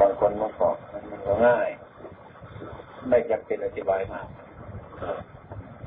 [0.00, 1.68] บางคนมาบอกมันก็ง่าย
[3.08, 4.26] ไม่จำเป็นอธิบายมาก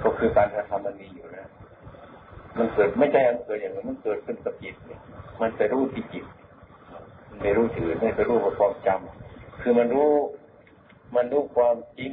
[0.04, 1.48] ก็คือการกระทำมันมีอยู่นะ
[2.58, 5.02] มันเกิดไม่ใช่มันเกิดอย่างนั้นมันเกิดขึ้นกับจิตเนี่ย
[5.42, 6.26] มันไปรู้ที่จิต
[7.42, 10.12] ไม่รู้ถือไม่ไปรู้ความจำคือมันรู้
[11.16, 12.12] มันรู้ความจริง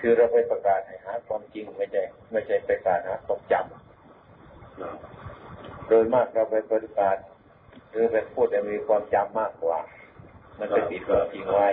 [0.00, 2.02] คือเราไปประกาศหาความจริงไม่ใช่
[2.32, 7.16] ไม่ใช่ไปประกาศหาความจำโดยมากเราไปประกาศ
[7.90, 9.78] หรือไปพูดแต่มีความจำมากกว่า
[10.60, 11.68] มันจะติดความจริงไว้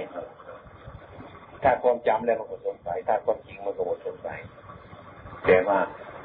[1.64, 4.40] ถ้าความจำแล้วมันก็สงสัยถ้าความจริงมันก็หมดสงสัย
[5.46, 5.80] แต่ว่า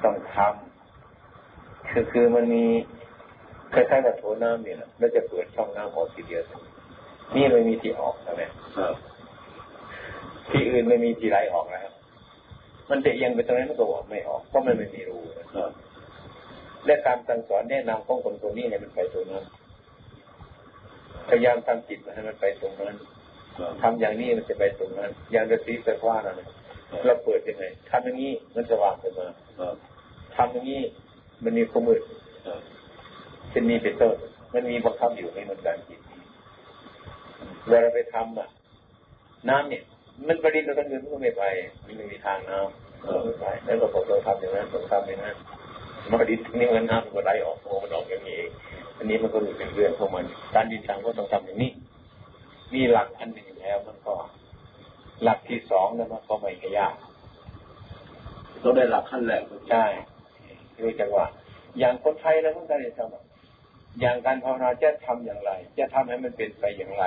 [0.05, 2.65] ต้องทำคือคือมันมี
[3.75, 6.43] คล้ายๆกับโถน้ำเนี่ยนะแล้วจะเปิดช่องน้ำออกทีเดียว
[7.35, 8.43] นี่ไม่มีที่ออกใช่ไหม
[10.51, 11.93] ที่อื่นไม่มีที่ไหลออกนะครับ
[12.91, 15.19] มันจะเอียงไปตรงนั้นมันก็บอกไม่ออกเพราะมันไม่มีรู
[16.87, 19.45] และการสั่งสอนแนะนำของคนตัวนี้เนี่ยมันไปตรงนั้น
[21.29, 22.97] พยายามทำจิตให้มันไปตรงนั้น
[23.83, 26.41] ทำอย่างนี้มันจะไปตรงนั้น อย่างดนตรีไฟฟ้านั่น
[27.07, 29.29] เราเปิดยังไงทำอย่างนี้มันสว่างขึ้นมา
[30.37, 30.83] ทำอย่างนี้
[31.45, 32.03] มันมีความมืด
[33.51, 34.15] เช่นนี้เป็นต้น
[34.55, 36.01] มันมีบังคับอยู่ในมันการจิต
[37.69, 38.49] เวลาไปทำอะ
[39.49, 39.83] น้ำเนี่ย
[40.29, 41.45] มันประดิษฐ์เราต้องเงินก็ไม่ไป
[41.85, 45.37] มันไม่มีทางน้ำไม่ไปแล้วก็ผมต้องทำอย่างนั้นต้องทำอย่างนั้น
[46.09, 48.51] มันประดิษฐ์นี่มันน้ำมันก็ไหลออกโอ้มันออกอย่างนี้เอง
[49.03, 51.71] อันนี้มันก็เป็นเรื่องของมัน การดินทางก็ต้องทำอย่างนี้
[52.75, 54.15] มีหลักอันหนึ่งแล้วมันก็
[55.23, 56.95] หลักที่สองนั้นมันก็ไม่ยาก
[58.63, 59.85] ต้องได้หลักขั้นแรกใช่
[60.77, 61.27] คือจังหวะ
[61.79, 67.05] อย่างคนไทยนะมันก็ได้ทำอย่างการภาวนาจะทำอย่างไร จะทำให้มันเป็นไปอย่างไร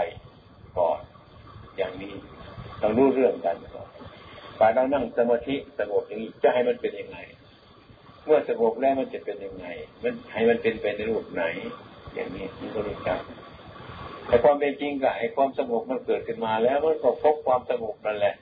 [0.77, 0.99] ก่อน
[1.77, 2.13] อย่างนี้
[2.81, 3.89] ต้องรู้เรื่องกันก่อน
[4.59, 7.17] การเรานั่งสมาธิสงบอย่างนี้จะให้มันเป็นยังไง
[8.25, 9.65] เมื่อสงบแล้วมันจะเป็นยังไง
[10.03, 11.43] มันให้มันเป็นไปในรูปไหน
[12.13, 13.19] อย่างนี้มันก็รู้จัก
[14.27, 18.35] แต่ความเป็นจริงกับไอ้ความสงบมันเกิดขึ้นมาแล้วมันก็พบความสงบนั่นแหละ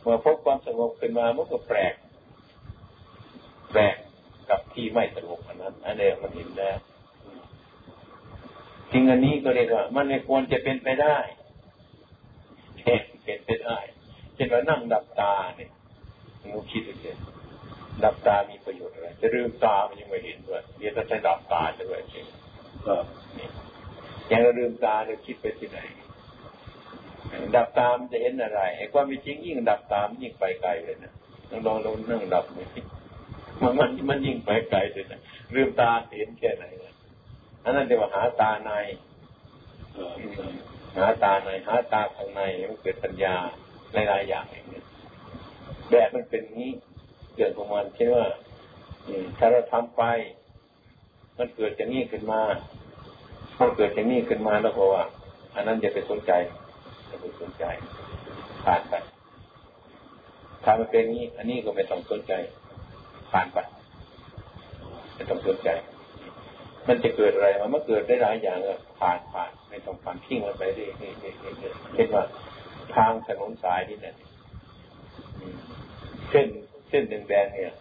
[0.00, 1.94] เมื่อพบความสงบขึ้นมามันก็แปลก
[3.72, 3.96] แปลก
[4.48, 6.76] กับที่ไม่สงบอันนั้นอันเดียวมันเห็นแล้ว
[8.92, 11.16] จริงอันนี้ก็เรียกว่า มันไม่ควรจะเป็นไปได้
[13.24, 13.78] เป็นไปได้
[14.34, 15.70] เช่นว่านั่งดับตาเนี่ย
[16.50, 17.10] งูคิดดูสิ
[18.04, 22.26] ดับตามีประโยชน์อะไรจะลืมตามันยังไม่เห็นด้วยเดี๋ยวจะใช้ดับตาจะด้วยจริง
[22.86, 22.94] ก็
[23.38, 23.48] นี่
[24.28, 25.80] อย่างเราลืมตาเราคิดไปที่ไหน
[27.56, 31.12] ดับตามจะเห็นอะไรไอ้ความเป็นจริงยิ่งดับตามยิ่งไปไกลเลยนะ
[31.50, 32.44] ลองลองลองนั่งดับ
[33.62, 35.20] มันมันมันยิ่งไปไกลเลยนะ
[35.54, 36.94] ลืมตาเห็นแค่ไหนนะ
[37.64, 38.72] อันนั้นเรียกว่าหาตาใน
[40.96, 43.34] หาตาในหาตาข้างในมันเกิดปัญญา
[43.92, 44.82] หลายๆอย่างอย่างนี้
[45.90, 46.70] แบบมันเป็นนี้
[47.36, 48.26] เกิดประมาณเช่นว่า
[49.38, 50.02] ถ้าเราทำไป
[51.38, 52.40] มันเกิดจากนี้ขึ้นมา
[53.56, 55.02] พอเกิดอย่างนี้ขึ้นมาแล้วเพราะว่า
[55.54, 56.32] อันนั้นจะไปสนใจ
[57.10, 57.64] จะไปสนใจ
[58.64, 58.94] ผ่านไป
[60.64, 62.32] ถ้ามันเป็นนี้ อันนี้ก็ไม่ต้องสนใจ
[63.30, 63.58] ผ่านไป
[65.14, 65.68] ไม่ต้องสนใจ
[66.88, 72.24] มันจะเกิดอะไรมันเกิดได้หลายอย่างก็ผ่านผ่านไม่ต้องผ่านทิ้งมันไปเรื่อยๆเช่นว่า
[72.94, 74.14] ทางถนนสายนี่เนี่ย
[76.30, 76.48] เส้น
[76.92, 77.74] ส้นแดงๆเนี่ย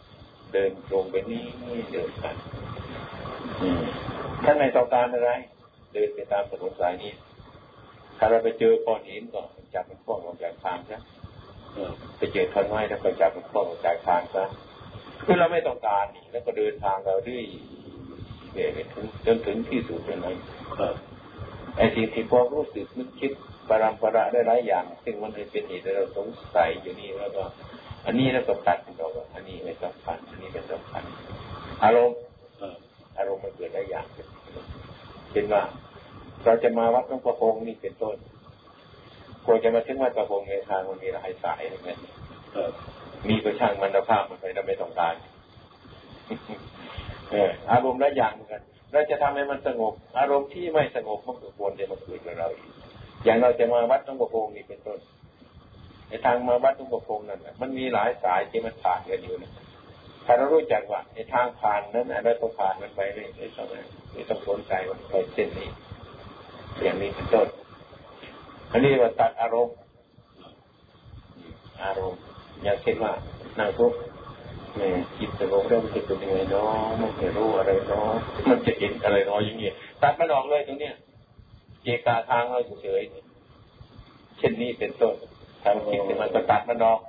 [0.53, 1.45] เดินตรงไปนี่
[1.93, 2.35] เดินกัน
[4.43, 5.31] ท่านไม่ต้องการอะไร
[5.93, 7.11] เดินไปตามถนนสายนี้
[8.17, 9.41] ถ้าเราไปเจอก้อนหินก็
[9.73, 10.99] จับมันข้องออกจากทางซะ
[12.17, 14.43] ไปเจอท่อนไม้แล้วก็จับมันข้องออกจากทางซะ
[15.23, 17.43] คือเราไม่ต้องการนี่แล้วก็เดินทางเราด้วย
[18.53, 20.37] เดี๋ยวถึงจนถึงที่สุดนั้น
[21.77, 23.31] ไอ้สิ่งที่พอรู้สึกนึกคิด
[23.69, 27.43] ปรำประได้หลายอย่าง ซึ่งมันเป็นเหตุให้เราสงสัยอยู่นี่แล้วก็
[28.05, 31.03] อันนี้แล้วก็ตัดเราอันนี้ไม่สำคัญอันนี้เป็นสำคัญ
[31.83, 32.17] อารมณ์
[33.17, 34.05] อารมณ์มันเกิดหลายอย่าง
[35.31, 35.63] เช่นว่า
[36.45, 38.17] เราจะมาวัดหลวงพ่อคงนี่เป็นต้น
[39.45, 41.95] ควรจะมาถึงวัดประพงในทางมันมีหลายสายอย่างนี้
[43.29, 45.15] มีประช่างมันภาพมันไปเราไม่ต้องการ
[47.31, 48.61] เอออารมณ์ละอย่างเหมือนกัน
[48.91, 52.69] เราจะทำให้มันสงบ อารมณ์ที่ไม่สงบมันก็ควรจะมาเกิดกับเราอีก
[53.25, 54.99] อย่างเราจะมาวัดหลวงพ่อคงนี่เป็นต้น
[56.11, 59.51] ในทางมาวัดหลวงพ่อคงนั่นแหละมันมีหลายสายที่มันผ่านกันอยู่นะ
[60.25, 63.67] ถ้าเรารู้จักว่าในทางผ่านนั้นเรต้องผ่านมันไปเลยไม่ต้อง
[64.13, 65.69] ไม่ต้องสนใจว่าไปเส้นนี้
[66.81, 67.47] อย่างนี้เป็นต้น
[68.71, 69.75] อันนี้ว่าตัดอารมณ์
[71.83, 72.21] อารมณ์
[72.63, 73.13] อย่างเช่นว่า
[73.59, 73.93] นั่งทุก
[74.77, 76.71] เนี่ยจิตสงบแล้วมันจะเป็นยังไงเนาะ
[77.01, 78.11] มันจะรู้อะไรเนาะ
[78.49, 80.95] มันจะเห็นอะไรเนาะอย่างเงี้ยตัดมันออกเลยตรงเนี้ย
[81.83, 83.01] เจกาทางเราเฉย
[84.37, 85.15] เช่นนี้เป็นต้น
[85.63, 86.99] ทำจิตมันตัดมันออก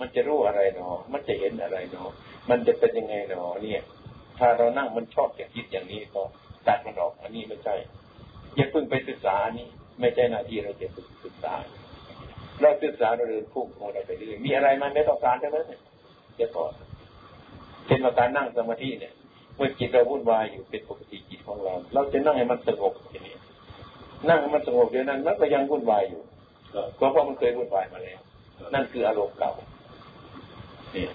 [0.00, 2.08] มันจะรู้อะไรเนาะมันจะเห็นอะไรเนาะ
[2.50, 3.82] มันจะเป็นยังไงเนาะเนี่ย
[4.38, 6.22] ถ้าเรานั่งมันชอบจะคิดอย่างนี้ก็
[6.68, 7.74] ตัดมันออก อันนี้ไม่ใช่
[8.54, 9.68] อย่าเพิ่งไปศึกษาอันนี้
[10.00, 10.86] ไม่ใช่หน้าที่เราจะ
[11.24, 11.52] ศึกษา
[12.60, 15.80] เราศึกษาเราเรียนพุ่งของเราไปเรื่อยมีอะไรมันไม่ต้องการเท่านั้นเนี่ย
[16.38, 16.72] จะก่อน
[17.86, 19.12] เช่นว่าการนั่งสมาธิเนี่ย
[19.56, 23.34] เมื่อจิตเราวุ่นวายอยู่เป็นปกติจิตของเรา เราจะนั่งให้มันสงบทีนี้
[24.28, 26.22] นั่งให้มันสงบเดี๋ยวนั้นมันก็ยังวุ่นวายอยู่
[26.96, 28.20] เพราะว่ามันเคยวุ่นวายมาแล้ว
[28.74, 29.52] นั่นคืออารมณ์เก่า
[30.92, 31.10] เนี่ย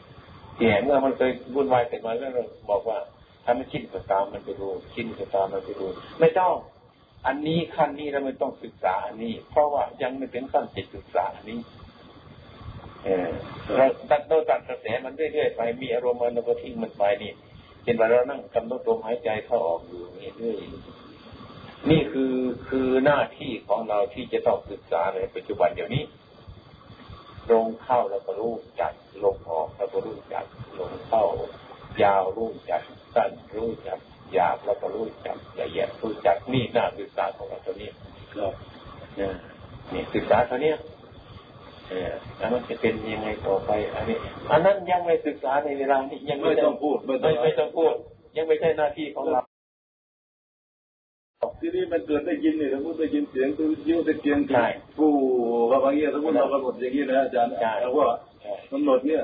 [0.57, 2.97] เนี่ยเมื่อมันเคยวุ่นวายเสร็จมาแล้วเราบอกว่า
[3.43, 5.87] ถ้ามันคิดก็ตามมันไปดูคิดก็ตามมันไปดู
[6.19, 6.53] ไม่ต้อง
[7.27, 11.59] อันนี้ขั้นนี้เราไม่ต้องศึกษาอันนี้ เพราะว่ายังไม่เป็นขั้นจิตศึกษาอันนี้
[13.03, 13.29] เออ
[13.75, 17.31] เราตัดโนตัดกระแสมันเรื่อยๆไปมีอารมณ์มันก็ทิ้งมันไปนี่
[17.83, 20.55] เช่นว่าเรานั่งกำหนดลมหายใจเข้าออกอยู่นี่เรื่อย
[21.89, 22.33] นี่คือ
[22.69, 26.03] คือหน้าที่ของเราที่จะต้องศึกษาในปัจจุบันเดี๋ยวนี้
[27.51, 28.93] ลงเข้าแล้วก็รู้จัก
[29.23, 30.45] ลงออกแล้วก็รู้จัก
[30.79, 31.23] ลงเข้า
[32.03, 32.81] ยาวรู้จัก
[33.15, 33.99] สั้นรู้จัก
[34.33, 37.89] หยาบแล้วก็รู้จักละเอียดรู้จักนี่หน้าศึกษาของเราตัวนี้
[38.33, 38.53] ครับ
[39.17, 39.33] เนี่ย
[39.93, 40.77] นี่ศึกษาตัวเนี้ย
[41.89, 44.17] เออแล้วมันจะเป็นยังไงต่อไป อันนี้
[44.51, 47.93] อันนั้นยังไม่ศึกษาในเวลานี้ยังไม่ต้องพูดไม่ไม่ต้องพูด
[48.37, 49.41] ยังไม่ใช่หน้าที่ของเรา
[51.61, 54.39] ทีนี้มันเกิดได้ยินเนี่ยสมมติได้ยินเสียงตัวยิ้วตะเกียง
[54.99, 55.07] กู
[55.69, 57.49] ว่าบางอย่างสมมติเรากำหนดอย่างนี้นะอาจารย์
[57.81, 58.07] แล้วว่า
[58.71, 59.23] กำหนดเนี่ย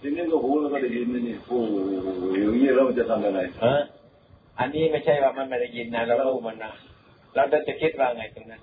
[0.00, 1.58] ทีนี้ก็หูแล้วก็ได้ยินนี่กู
[2.38, 3.40] อย่างนี้แล้วมันจะทำยังไง
[4.58, 6.72] อันนี้ไม่ใช่ว่ามันไม่ได้ยินนะเรารู้มันนะ
[7.34, 8.60] เราจะคิดว่าไงตรงนั้น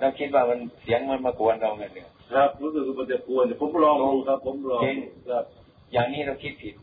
[0.00, 4.82] เราคิดว่ามันเสียงมันมากวนเราไงเนี่ยครับรู้สึกมันจะกวนผมลองดูครับ ผมลอง
[5.28, 5.44] ครับ
[5.92, 6.74] อย่างนี้เราคิดผิด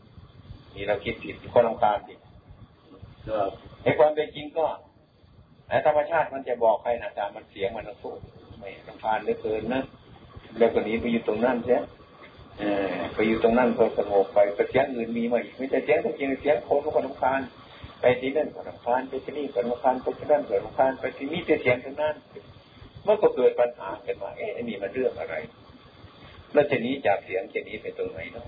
[0.74, 2.18] นี่เราคิดผิดคนลำคาญผิด
[3.28, 3.50] ครับ
[3.82, 4.66] ในความเป็นจริงก็
[5.86, 8.18] ธรรมชาติมันจะบอกใครนะแต่มันเสียงมันต้องพูด
[8.58, 9.82] ไม่ลำคาญเหลือเกินนะ
[10.58, 11.80] แล้วก็นี้ไปอยู่ตรงนั้นเสีย
[13.14, 17.40] ไปอยู่ตรงนั้นก็สงบไปแต่เสียงอื่นมีมาอีกไม่ใช่เสียงจริงเสียงคนก็ลำคาญ
[18.00, 22.14] ไปที่นั่นก็ลำคาญไปที่นี่ก็ลำคาญไปที่นั่นก็ลำคาญไปที่นี่แต่เสียงทั้งนั้น
[23.04, 25.34] เมื่อก็เกิดปัญหาเกิดมาเอ๊ะนี่มันเรื่องอะไร
[26.52, 28.46] แล้วจะนี้จากเสียงจะนี้ไปตรงไหนเนาะ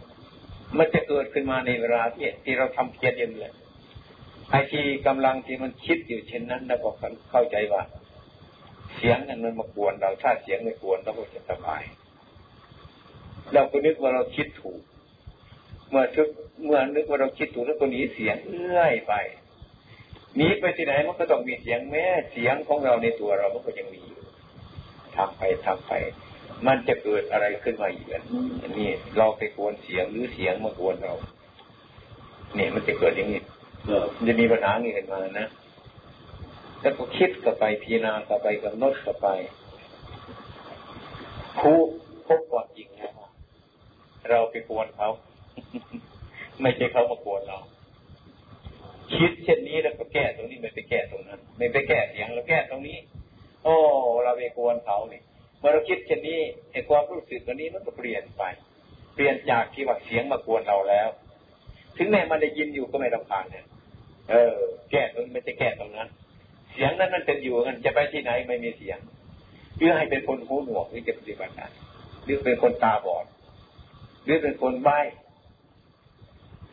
[0.78, 3.52] มันจะเกิดขึ้นมาในเวลาที่ที่เราทำเพียรเย็นเลย
[4.50, 6.90] ไอ้ที่กำลังที่มันคิดอยู่เช่นนั้นแล้วก็
[7.31, 7.82] เข้าใจว่า
[8.96, 11.82] เสียงนั้นมันมากวนเราถ้าเสียงไม่กวนเราก็จะสบาย
[13.52, 14.81] เราก็นึกว่าเราคิดถูก
[15.90, 16.28] เมื่อทึก
[16.64, 19.14] เมื่อนึกว่าเราคิดถูกแล้วก็หนีเสียงเอื้อยไป
[20.37, 24.22] หนีไปที่ไหนมันก็ต้องมีเสียงแม้เสียงของเราในตัวเรามันก็ยังมีอยู่
[25.16, 25.93] ทำไปทำไป
[26.66, 28.08] มันจะเกิดอะไรขึ้นมาอีก
[28.62, 31.14] อันนี้เราไปกวนเสียงหรือเสียงมากวนเรา
[32.54, 33.40] เนี่ยมันจะเกิดอย่างนี้
[34.28, 35.48] จะมีปัญหางี้ขึ้นมานะ
[36.80, 39.26] แล้วก็คิดกับไปพิจารณากับไปกำหนดกับไป
[41.58, 41.78] ผู้
[42.26, 43.12] พบความจริงแล้ว
[44.28, 45.08] เราไปกวนเขา
[46.62, 47.58] ไม่ใช่เขามากวนเรา
[49.16, 52.98] คิดเช่นนี้แล้วก็แก้ตรงนี้ไม่ไปแก้ตรงนั้น ไม่ไปแก้เสียงเราแก้ตรงนี้
[53.62, 53.74] โอ้
[54.24, 55.22] เราไปกวนเขาเนี่ย
[55.58, 56.40] เมื่อเราคิดเช่นนี้
[56.72, 58.42] ไอ้ความรู้สึกอันนี้มันก็เปลี่ยนไป
[59.14, 61.08] เปลี่ยนจากที่ว่าเสียงมากวนเราแล้ว
[61.96, 63.64] ถึงแม้มันได้ยินอยู่ก็ไม่รำคาญเนี่ย
[64.31, 64.52] เออ
[64.90, 66.08] แก้ตรงไม่ใช่แก้ตรงนั้น
[66.73, 68.99] เสียงนั้นมันเป็นอยู่กันจะไปที่ไหนไม่มีเสียง
[69.76, 71.67] เพื่อให้เป็นคนหูหนวกหรือจะปฏิบัติได้
[72.25, 73.26] หรือเป็นคนตาบอด
[74.25, 75.00] หรือเป็นคนใบ้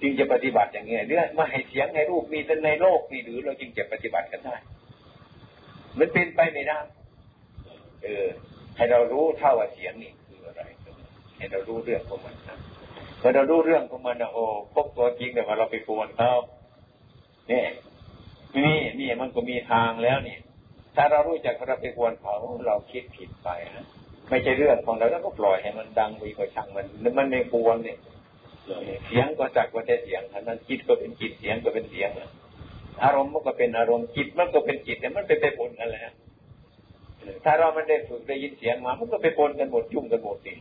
[0.02, 4.56] จึงจะปฏิบัติอย่างเงี้ยเรื่องมาให้เสียงให้รูปมีแต่ในโลกมีหรือเราจึงจะปฏิบัติกันได้
[6.00, 6.80] มันเป็นไปไม่ได้
[8.04, 8.26] เออ
[8.76, 10.64] ให้เรารู้เท่าว่าเสียงนี่คืออะไร
[11.38, 12.58] ให้เรารู้เรื่องของมันนะ
[13.20, 16.32] เมื่อเรารู้เรื่องของมันนะโอ้พบตัวจริงแต่ว่าเราไปปวนเขา
[17.50, 17.68] เนี่ย
[18.58, 20.40] นี่นี่มันก็มีทางแล้วเนี่ย
[20.96, 22.34] ถ้าเรารู้จักเราไปกวนเขา
[22.68, 23.86] เราคิดผิดไปนะ
[24.30, 26.86] ไม่ใช่เรื่องของเราแล้วก็ปล่อยให้มันดังไปก็ช่างมัน
[27.18, 27.98] มันไม่กวนเนี่ย
[29.06, 32.10] เสียงก็จักว่าจะเสียงนั้นจิตก็เป็นจิตเสียงก็เป็นเสียง
[33.04, 36.14] อารมณ์มันก็เป็นอารมณ์จิตมันก็เป็นจิตแต่มันเป็นไปปนกันแหละ
[37.46, 40.54] ถ้าเรามันได้ฝึกได้ยินเสียงมามันก็ไปปนกันหมดยุ่งกันหมดดิ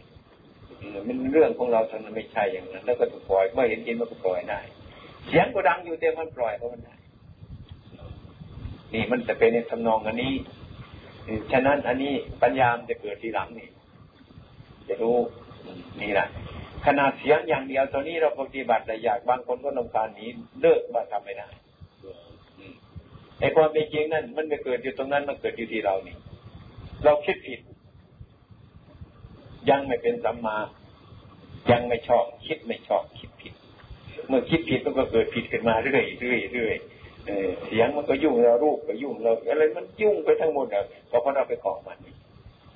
[1.07, 4.61] มันเรื่องของเราทางนั้นไม่ใช่อย่างนั้น แล้วก็ถูกปล่อยเมื่อเห็นจิตมันก็ปล่อยได้
[5.26, 6.95] เสียงก็ดังอยู่แต่มันปล่อยเพราะมันได้
[8.95, 10.33] นี่มันจะเป็นในทำนองอันนี้
[11.52, 13.69] ฉะนั้นอันนี้ปัญญามจะเกิดทีหลังนี่
[14.88, 15.19] จะรู้
[16.00, 16.29] นี่แหละ
[16.87, 20.29] ขนาดเสียงอย่างเดียวตอนนี้เราปฏิบัติแต่อยากบางคนก็ลำคาญนี้
[20.61, 21.49] เลิกมาทำไม่ได้
[23.41, 26.17] ไอ้ความเป็นจริงนั่นมันไม่เกิดอยู่ตรงนั้นมันเกิดอยู่ที่เรานี่
[27.05, 27.61] เราคิดผิด
[29.71, 30.57] ยังไม่เป็นสัมมา
[31.71, 33.31] ยังไม่ชอบ คิดไม่ชอบคิด
[34.28, 36.76] เมื่อคิดผิดมันก็เกิดผิดขึ้นมาเรื่อยเรื่อยเรื่อย
[37.66, 41.99] เสียงมันก็ยุ่งเรารูปก็ยุ่งเราอะไรมันยุ่งไปทั้งหมดเลยเพราะเราไปเกาะมัน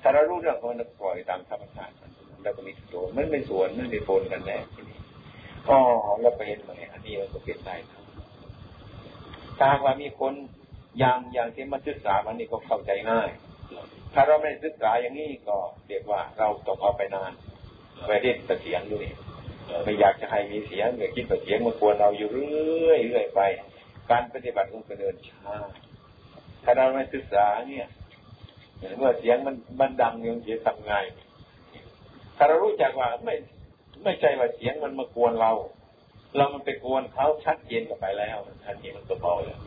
[0.01, 2.11] ถ้าเรารู้เรื่องของมันปล่อยตามธรรมชาติมัน
[2.43, 4.99] แล้วก็มีตัวมันไม่สวนมันไม่โฟนกันแน่ทีนี้
[5.69, 5.77] อ๋อ
[6.21, 7.75] เราไปเห็นไหมอันนี้มันก็เป็นได้
[9.59, 10.33] ถ้าว่ามีคน
[10.99, 13.29] อย่างอย่างที่มาศึกษามันนี่ก็เข้าใจง่าย
[14.13, 17.31] ถ้าเราไม่ศึกษาอย่างนี้ก็เรียกว่าเราต้องเอาไปนาน
[18.07, 19.05] ไปเล่นแต่เสียงด้วย
[19.83, 23.41] ไม่อยากจะให้มีเสียงอยากคิดแต่เสียงมากวนเราอยู่เรื่อยเรื่อยไป
[24.11, 25.55] การปฏิบัติของเดินช้า
[26.63, 27.87] ถ้าเราไม่ศึกษาเนี่ย
[28.97, 30.93] เมื่อเสียงมันมันดังยังจะทำไง
[32.37, 33.35] ถ้าเรารู้จักว่าไม่
[34.03, 35.51] ไม่ใช่ว่าเสียงมันมากวนเรา
[36.35, 39.57] เรามันไปกวนเขาชัดเจนกันไปแล้วทันทีมันก็เบาเลย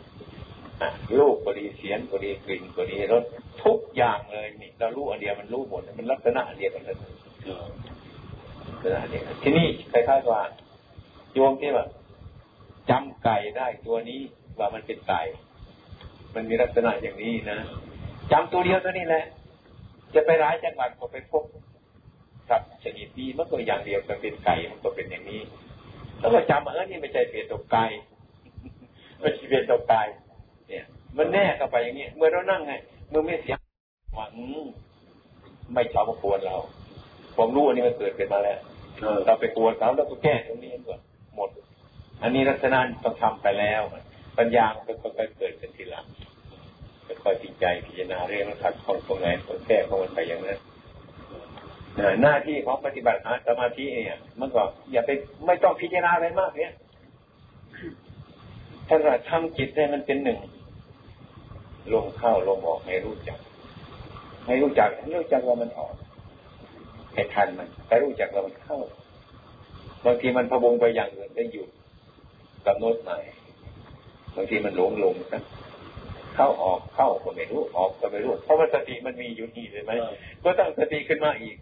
[1.18, 3.24] ลูกก็ดีเสียงก็ดีกลิ่นก็ดีรส
[3.64, 6.96] ทุกอย่างเลยนี่เรารู้อันเดียวมันรู้หมดมันลักษณะอันเดียวกันเลย
[8.80, 10.42] ลักษณะเดียวทีนี้คล้ายๆว่า
[11.34, 11.86] โยมที่ว่า
[12.90, 14.20] จำไก่ได้ตัวนี้
[14.58, 15.22] ว่ามันเป็นไก่
[16.34, 17.58] มันมีลักษณะอย่างนี้นะ
[18.32, 19.24] จำตัวเดียวตัวนี้แหละ
[20.14, 21.44] จะไปร้ายจังหวัดก็ไปพบ
[22.48, 25.40] สัตว์ชนิดนี้มันก็อย่างเดียวกันเป็นไก่มันก็เป็นอย่างนี้
[26.20, 27.84] แล้วก็จำเออนี่ไม่ใช่เปลี่ยนตัวไก่
[29.20, 30.02] ไม่ใช่เปลี่ยนตัวไก่
[30.68, 30.84] เนี่ย
[31.18, 32.72] มันแน่เข้าไปอย่างนี้เมื่อเรานั่งไง
[33.10, 33.56] เมื่อไม่เสีย
[34.14, 34.34] หวัง
[35.74, 36.56] ไม่ชอบมากวนเรา
[37.36, 38.58] ความรู้อันนี้มันเกิดขึ้นมาแล้ว
[39.26, 41.00] เราไปกลัวเขาแล้วก็แก้ตรงนี้ก่อน
[41.36, 41.48] หมด
[42.22, 43.82] อันนี้ลักษณะต้องทำไปแล้ว
[44.38, 46.06] ปัญญาก็ค่อยๆเกิดขึ้นทีหลัง
[47.24, 49.26] ค่อยๆพิจารพิจารณาเรื่องขัดข้องตรงไหน
[49.66, 50.58] แก้ของมันไปอย่างนั้น
[52.22, 55.10] หน้าที่ของปฏิบัติสมาธิเนี่ยมันก็อย่าไป
[55.46, 56.72] ไม่ต้องพิจารณาอะไรมากเนี่ย
[58.88, 60.38] ถ้าเราทำจิตให้มันเป็นหนึ่ง
[61.92, 63.38] ลงเข้าลงออกให้รู้จัก
[64.46, 65.94] ให้รู้จักให้รู้จักว่ามันออก
[67.20, 68.78] ให้ทันมันให้รู้จักว่ามันเข้า
[70.04, 71.68] บางทีมันพะวงไปอย่างอื่นได้หยุด
[72.66, 73.18] กำหนดใหม่
[74.36, 75.42] บางทีมันหลงลงนะ
[76.34, 79.92] เข้าออกเข้าก็ไม่รู้ออกก็ไม่รู้ เพราะว่าสติมันมีอยู่นี่เลยไหม
[80.42, 81.56] ก็ต้องสติขึ้นมาอีก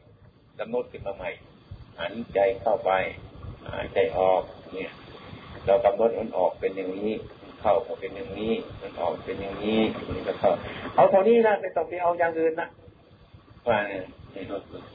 [0.60, 1.30] กำหนดขึ้นมาใหม่
[2.00, 2.90] หันใจเข้าไป
[3.72, 4.42] หายใจออก
[4.74, 4.92] เนี่ย
[5.66, 7.12] เรากำหนดมันออกเป็นอย่างนี้
[7.60, 10.50] เข้าก็เป็นอย่างนี้ มันออกเป็นอย่างนี้มันก็เข้า
[10.94, 12.68] เอาเท่านี้นะไม่ต้องไปเอาอย่างอื่นนะ
[13.68, 14.04] ว่าเนี่ย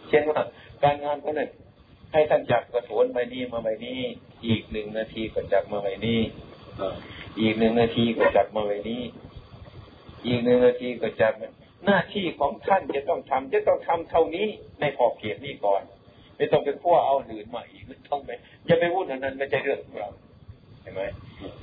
[0.09, 0.41] เช่นว่า
[0.83, 1.49] การงานก็เนี่ย
[2.11, 3.99] ให้ท่านจับกระโถนใบนี้มาใบนี้
[4.47, 6.19] อีกหนึ่งนาทีก็จับมาใบนี้
[7.41, 9.01] อีกหนึ่งนาทีก็จับมาใบนี้
[10.27, 11.33] อีกหนึ่งนาทีก็จับ
[11.85, 14.47] หน้าที่ของท่านจะต้องทำจะต้องทำเท่านี้
[14.79, 15.81] ในขอบเขตนี้ก่อน
[16.37, 18.29] ไม่ต้องไปขั้วเอาหื่นมาอีกไม่ต้องไป
[18.65, 20.09] อย่าไปพูดนั้นไม่ใช่เรื่องของเรา
[20.81, 21.01] ใช่ไหม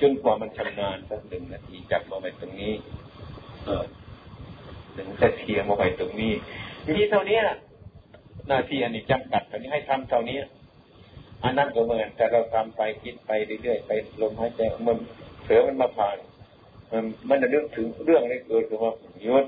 [0.01, 2.73] จนกว่ามันชำนาญสักหนึ่งนาทีจับมาไปตรงนี้
[3.65, 3.85] เออ
[4.97, 6.33] ถึงจะเทียมมาไปตรงนี้
[6.87, 7.39] ทีเท่านี้
[8.49, 10.39] หน้าที่อันนี้จำกัดอันนี้ให้ทำเท่านี้
[11.45, 13.31] อันนั้นก็เหมือนแต่เราทำไปคิดไป
[13.63, 14.99] เรื่อยๆไปลมหายใจมัน
[15.45, 16.17] เสือมันมาผ่าน
[16.93, 18.93] มันมันจะเรื่องถึงเรื่องอะไรเกิดขึ้นมา
[19.27, 19.45] ยุด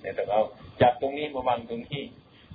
[0.00, 0.42] เนี่ยต้องเอา
[0.82, 2.02] จับตรงนี้มาวางตรงนี้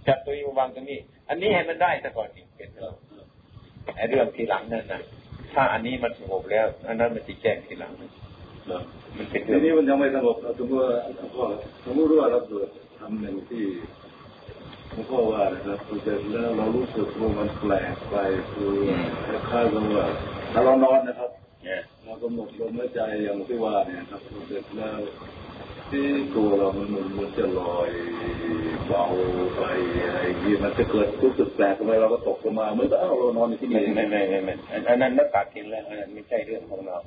[0.08, 1.00] จับตัวนี้มาวางตรงนี้
[1.30, 2.94] อันนี้ให้มันได้ซะก่อนจริงเป็นเรื่อง
[3.96, 5.02] ไอ้เรื่องทีหลังนั่นนะ
[5.54, 7.92] ถ้าอันนี้มันสงบแล้ว อันนั้นมันจะแจ้งทีหลัง
[9.18, 10.90] มันเป็นเรื่องนี้มันยังไม่สงบสมมติว่า
[11.86, 12.70] สมมติว่าเราเกิด
[13.10, 13.66] ทำหนึ่งที่
[14.92, 18.16] หลวงพ่อว่านะครับเสร็จแล้วเรารู้สึกว่ามันแปลกไป
[18.54, 18.76] คือ
[19.50, 20.06] คล้ายกับว่า
[20.54, 21.32] ถ้าเรานอนนะครับ
[22.04, 25.00] เรากำหนดลมหายใจอย่างที่ว่าเนี่ยครับเสร็จแล้ว
[25.92, 27.90] ที่ตัวเรามันมันจะลอย
[28.88, 29.06] เบา
[29.56, 29.62] ไป
[30.06, 34.54] อะไรที่มันจะเกิดรู้สึกแปลกทำไมเราก็ตกลงมาเมื่อเราเรานอนที่นี่ไม่ไม่ไม่ไม่
[34.88, 36.98] อันนั้นนักตัดทิ้งแล้วอันนั้นไม่ใช่เรื่องของเรา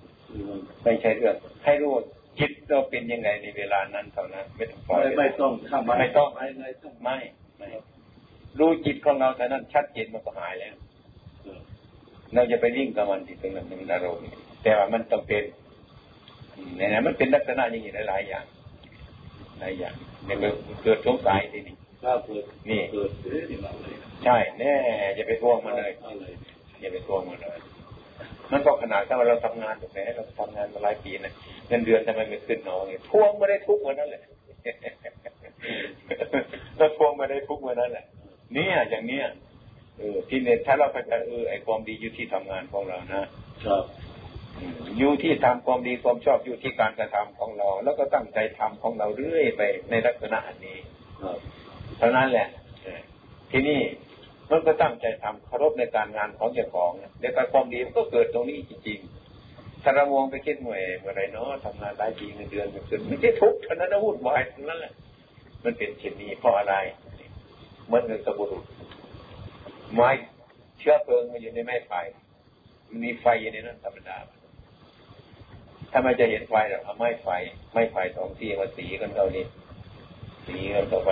[0.84, 1.92] ไม่ใช่เรื่องให้รู้
[2.40, 7.18] จิตเราเป็นยังไงในเวลานั้นเท่านั้นไม่ต้องปล่อยไม่ต้องข้ามไม่ต้องไม่ไม่
[7.58, 7.68] ไม่
[8.58, 10.74] รู้จิตของเราแต่นั้นชัดเจนมันก็หายแล้ว
[12.34, 14.22] เราจะไปวิ่งกับมันที่ตรงนั้นมันอารมณ์
[14.62, 15.44] แต่ว่ามันต้องเป็น
[16.76, 18.44] เนี่ยมันเป็นลักษณะอย่างนี้หลายอย่าง
[19.60, 19.94] หลายอย่าง
[20.26, 20.36] เนี่ย
[20.82, 21.76] เกิดสงสัยทีนี้
[22.70, 22.80] นี่
[24.24, 24.74] ใช่แน่
[25.16, 25.92] อย่าไปทวงมันเลย
[26.80, 27.58] อย่าไปทวงมันเลย
[28.52, 31.32] มันก็ขนาดถ้าเราทำงานแบบนี้เราทำงานมาหลายปีนะ
[31.68, 34.22] เงินเดือนทำไมไม่ขึ้นน้อยทวงไม่ได้ทุกเหมือนนั่นแหละ
[36.76, 38.06] เราทวงไม่ได้ทุกเหมือนนั่นแหละ
[38.54, 39.26] เนี่ยอย่างเนี้ย
[39.98, 40.96] เออที่เนี่ยถ้าเราไป
[41.28, 43.24] เออไอความดีอยู่ที่ทำงานของเรานะ
[43.66, 43.84] ครับ
[44.98, 50.78] อยู่ที่ทำความดีความชอบอยู่ที่การกระทำของเรา แล้วก็ตั้งใจทำของเราเรื่อยไปในลักษณะอันนี้
[51.98, 52.48] เท่านั้นแหละ
[53.50, 53.78] ทีนี้
[54.50, 56.90] มันก็ตั้งใจทำเคารพในการงานของเจ้าของ
[57.20, 64.92] ในการความดีมันก็เกิดตรงนี้จริงๆถ้าเรามองไปคิดหน่วยเมื่อไรเนาะทำงานหลายปีเงินเดือนมันขึ้นไม่ใช่ทุกข์เท่านั้นนะวุ่นวายทั้งนั้นแหละ
[65.64, 66.74] มันเป็นเช่นนี้เพราะอะไร
[67.88, 68.64] เมือนเงินสบุรุษ
[69.94, 70.08] ไม้
[70.78, 71.92] เชื้อเพลิงมันอยู่ในไม้ไฟ
[72.88, 74.16] มันมีไฟอยู่ในนั้นธรรมดา
[75.92, 77.28] ถ้าไม่จะเห็นไฟหรอกเอาไม้ไฟ
[77.72, 79.44] ไม้ไฟสองที่มาสีกันเท่านี้
[80.46, 81.10] สีกันต่อไป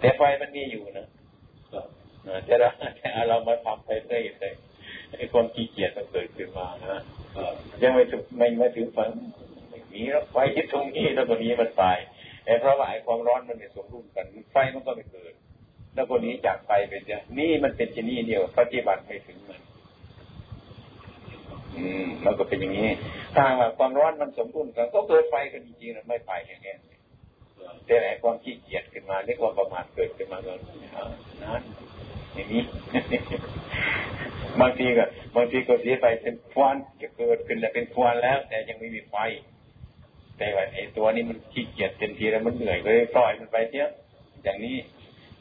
[0.00, 1.06] แต่ไฟมันมีอยู่นะ
[2.48, 7.02] จะเราแต่เรามาทำไปเรื่อยๆไอ้ความขี้เกียจมันเกิดขึ้นมานะ
[7.82, 9.10] ยังไม่ถึงไม่ม่ถึงฝัน
[9.70, 11.98] ไม่มีแล้วไฟที่ตรงนี้แล้วตรงนี้มันตาย
[12.44, 15.32] แต่เพราะว่าไอ้ความร้อนมันไม่สมดุลกันไฟมันก็ไม่เกิด
[15.94, 19.60] แล้วคนนี้จากไปเป็นจะนี่มันเป็นชนิดเดียวปฏิบัติไม่ถึงมัน
[21.76, 22.88] อืมมันก็เป็นอย่างนี้
[23.34, 26.74] ถ้าว่าความร้อนมันสมดุลกันก็เกิดไฟกันจริงๆนะไม่ไปอย่างนี้
[27.86, 30.52] แต่ไหนความขี้เกียจขึ้นมาหรือความประมาทเกิดขึ้นมาก็
[31.42, 31.62] นั้น
[32.34, 32.62] อย่างนี้
[34.60, 35.04] บางทีก็
[35.36, 39.16] บางทีก็เสียไปเป็นควันจะเกิดขึ้นแต่เป็นควันแล้ว แต่ยังไม่มีไฟ
[40.38, 43.88] แต่ว่าไอ้ตัวนี้มันขี้เกียจเต็มทีแล้วมันเหนื่อยก็เลยปล่อยมันไปเนี้ย
[44.42, 44.76] อย่างนี้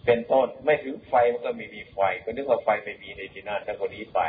[0.06, 4.22] เป็นต้นไม่ถึงไฟมันก็ไม่มีไฟ ก็นึกว่าไฟไม่มีในที่นั่นแล้วก็นี้ไป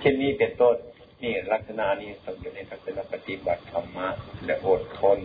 [0.00, 0.76] เช่นนี้เป็นต้น
[1.22, 4.08] นี่ลักษณะนี้ต้องอยู่ในลักษณะปฏิบัติธรรมะ
[4.44, 5.18] และอดทน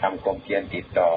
[0.00, 1.10] ทำความเพียรติดต่อ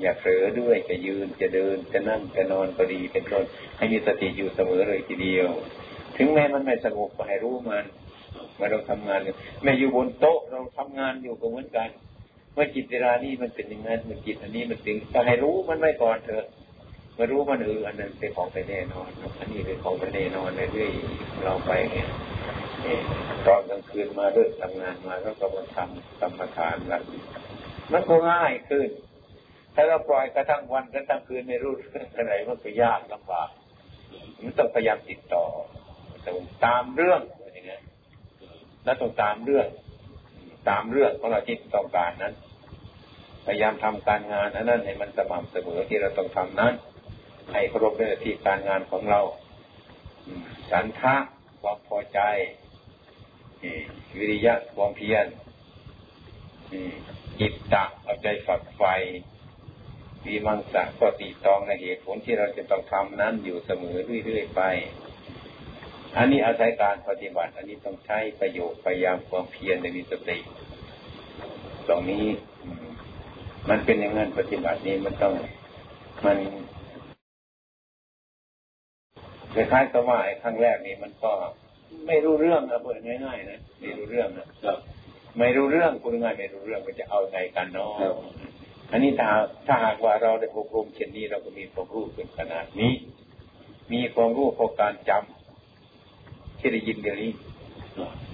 [0.00, 3.44] อย่าเผลอด้วยจะยืนจะเดินจะนั่งจะนอนก็ดีเป็นต้น
[3.76, 5.48] ให้มีสติอยู่เสมอเลยทีเดียว
[6.16, 7.84] ถึงแม้มันไม่สงบก็ให้รู้มัน
[8.56, 11.88] เมื่อเราทำงานอยู่แม้อยู่บนโต๊ะเราทำงานอยู่ก็เหมือนกัน
[12.54, 16.46] เมื่อจิตเวลานี้มันเป็นอย่างนั้นเมื่อจิตอันนี้มันเป็นก็ให้รู้มันไว้ก่อนเถอะ
[17.18, 19.10] มารู้มันเอออันนั้นเป็นของไปแน่นอน
[19.40, 22.08] อันนี้เป็นของไปแน่นอนเรื่อยๆเราไปเนี่ย
[23.46, 27.02] ตอนกลางคืนมาเลิกทำงานมาแล้วก็มาทำกรรมฐานกัน
[27.92, 28.88] มันก็ง่ายขึ้น
[29.74, 33.48] ถ้าเราปล่อยกระทั่งวันกระทั่งคืนไม่รู้เรื่องอะไรมันก็ยากลำบาก
[34.42, 35.44] มันต้องพยายามติดต่อ
[36.26, 37.20] ต้องตามเรื่อง
[37.52, 37.82] อย่างเงี้ย
[38.84, 39.66] แล้วต้องตามเรื่อง
[40.70, 42.34] ตามเรื่องของเราที่ต้องการนั้น
[43.46, 46.74] พยายามทำการงานอันนั้นให้มันสม่ำเสมอที่เราต้องทำนั้น
[47.52, 49.20] ให้ครพในหน้าที่การงานของเรา
[50.70, 51.16] สันทะ
[51.62, 52.20] ความพอใจ
[54.18, 55.26] วิริยะความเพียร
[57.40, 58.82] จิตตะเอาใจฝักไฟ
[60.26, 64.62] วีมังสะก็ตีตองในเหตุผลที่เราจะต้องทำนั้นอยู่เสมอเรื่อยๆไป
[66.16, 70.38] อันนี้อาศัยการปฏิบัติ อันนี้ต้องใช้ประโยชน์พยายามความเพียรในมีสติ
[71.88, 72.24] ตรงนี้
[73.70, 75.32] มันเป็นอย่างนั้นปฏิบัตินี้มันต้อง
[76.24, 76.38] มัน
[79.54, 81.32] คล้ายๆกับว่าไอ้ครั้งแรกนี้มันก็
[82.06, 84.46] ไม่รู้เรื่องนะเพื่อนง่ายๆนะไม่รู้เรื่องนะ
[85.38, 87.92] ไม่รู้เรื่องคุณง่ายไม่รู้เรื่องมันจะเอาไงกันเนาะ
[88.90, 89.28] อันนี้ถ้า
[89.66, 92.92] ถ้าหากว่าเราได้อบรมเช่นนี้เราก็มีความรู้เป็นขนาดนี้
[93.92, 97.30] มีความรู้พอการจำที่ได้ยินเดี๋ยวนี้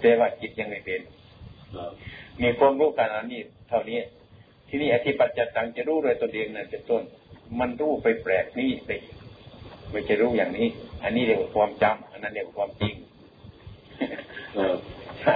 [0.00, 1.00] แต่ว่าจิตยังไม่เป็น
[2.42, 4.00] มีความรู้ขนาดนี้เท่านี้
[4.68, 7.02] ที่นี่อธิปัจจตังจะรู้โดยตัวเองนั่นเป็นต้น
[7.58, 8.90] มันรู้ไปแปลกนี่ไป
[9.90, 10.68] ไม่จะรู้อย่างนี้
[11.02, 12.94] อันนี้เรียกว่าความจำอันนั้นเรียกว่าความจริง
[15.20, 15.34] ใช่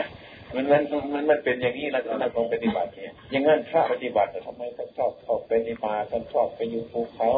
[0.54, 0.82] มันมัน
[1.14, 7.30] มันมันเป็นอย่างนี้แล้วท่านคงปฏิบัติเนี่ย อย่างนั้นพระปฏิบัติทำไมท่านชอบออกไปในป่าท่านชอบไปอยู่ภูเขา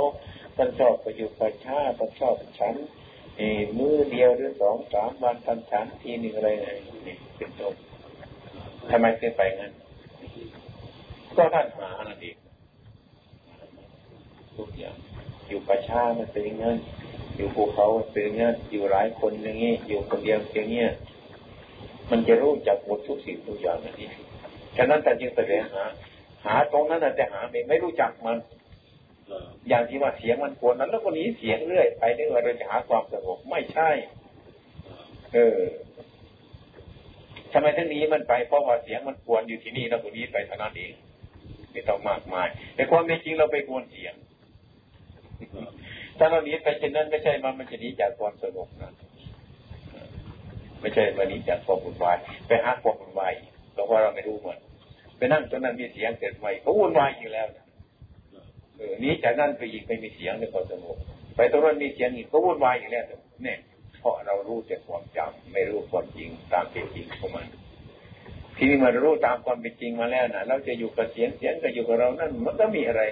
[0.56, 2.74] ท่านชอบไปอยู่ป่าช้าท่านชอบฉัน
[3.78, 6.48] มือเดียวหรือสองสามวันท่านฉันทีหนึ่งอะไร
[7.06, 7.74] นี่เป็นต้น
[8.90, 9.72] ทำไมถึงไปงั้น
[11.36, 12.32] ก็ท่านหาอันนี้
[14.56, 14.96] ทุกอย่าง
[15.48, 16.76] อยู่ป่าช้ามันเป็นอย่างนั้น
[17.36, 20.84] อยู่ภูเขาเป็นอย่างนี้อยู่หลายคนอย่างนี้อยู่คนเดียวอย่างนี้
[22.10, 24.10] มันจะรู้จักหมดทุกสิ่งทุกอย่างนี้
[24.76, 25.84] ฉะนั้นแต่จึงแสดงหา
[26.46, 28.38] หาตรงนั้นแต่หาไม่ไม่รู้จักมัน
[29.68, 33.90] อย่างที่ว่าเสียงมันกวนนั้น แล้วก็หนีเสียงเรื่อยไปเรื่อยเราจะหาความสงบไม่ใช่
[35.34, 35.60] เออ
[37.52, 40.92] ทำไมทั้งนี้มันไปเพราะว่าเสียงมันกวนอยู่ที่นี่แล้วคนนี้ไปเท่านั้นเอง
[41.72, 44.14] ไม่ต้องมากมาย แต่ความเป็นจริงเราไปกวนเสียง
[46.18, 48.92] ถ้าเราหนีไปเช่นนั้นไม่ใช่มันมันจะหนีจากความสงบนะ
[50.86, 53.32] ไม่ใช่มาหนีจากความวุ่นวายไปหาความวุ่นวาย
[53.72, 54.58] เพราะว่าเราไม่รู้เหมือน
[55.16, 57.46] ไปนั่งตรงนั้นมีเสียงเกิดใหม่เขาวุ่นวายอยู่แล้ว
[58.76, 60.96] เออนี้จากนั้นไปอีกไม่มีเสียงในความสงบ
[61.36, 63.04] ไปตรงนั้นมีเสียงอีกเขาวุ่นวายอยู่แล้ว
[63.42, 63.58] เนี่ย
[64.00, 67.46] เพราะเรารู้จากความจำไม่รู้ความจริงตามเป็นจริงของมัน
[68.56, 73.02] ทีนี้มารู้ตามความเป็นจริงมาแล้วนะเราจะอยู่กับเสียงเสียงก็อยู่กับเรานั่นมันก็มีอะไร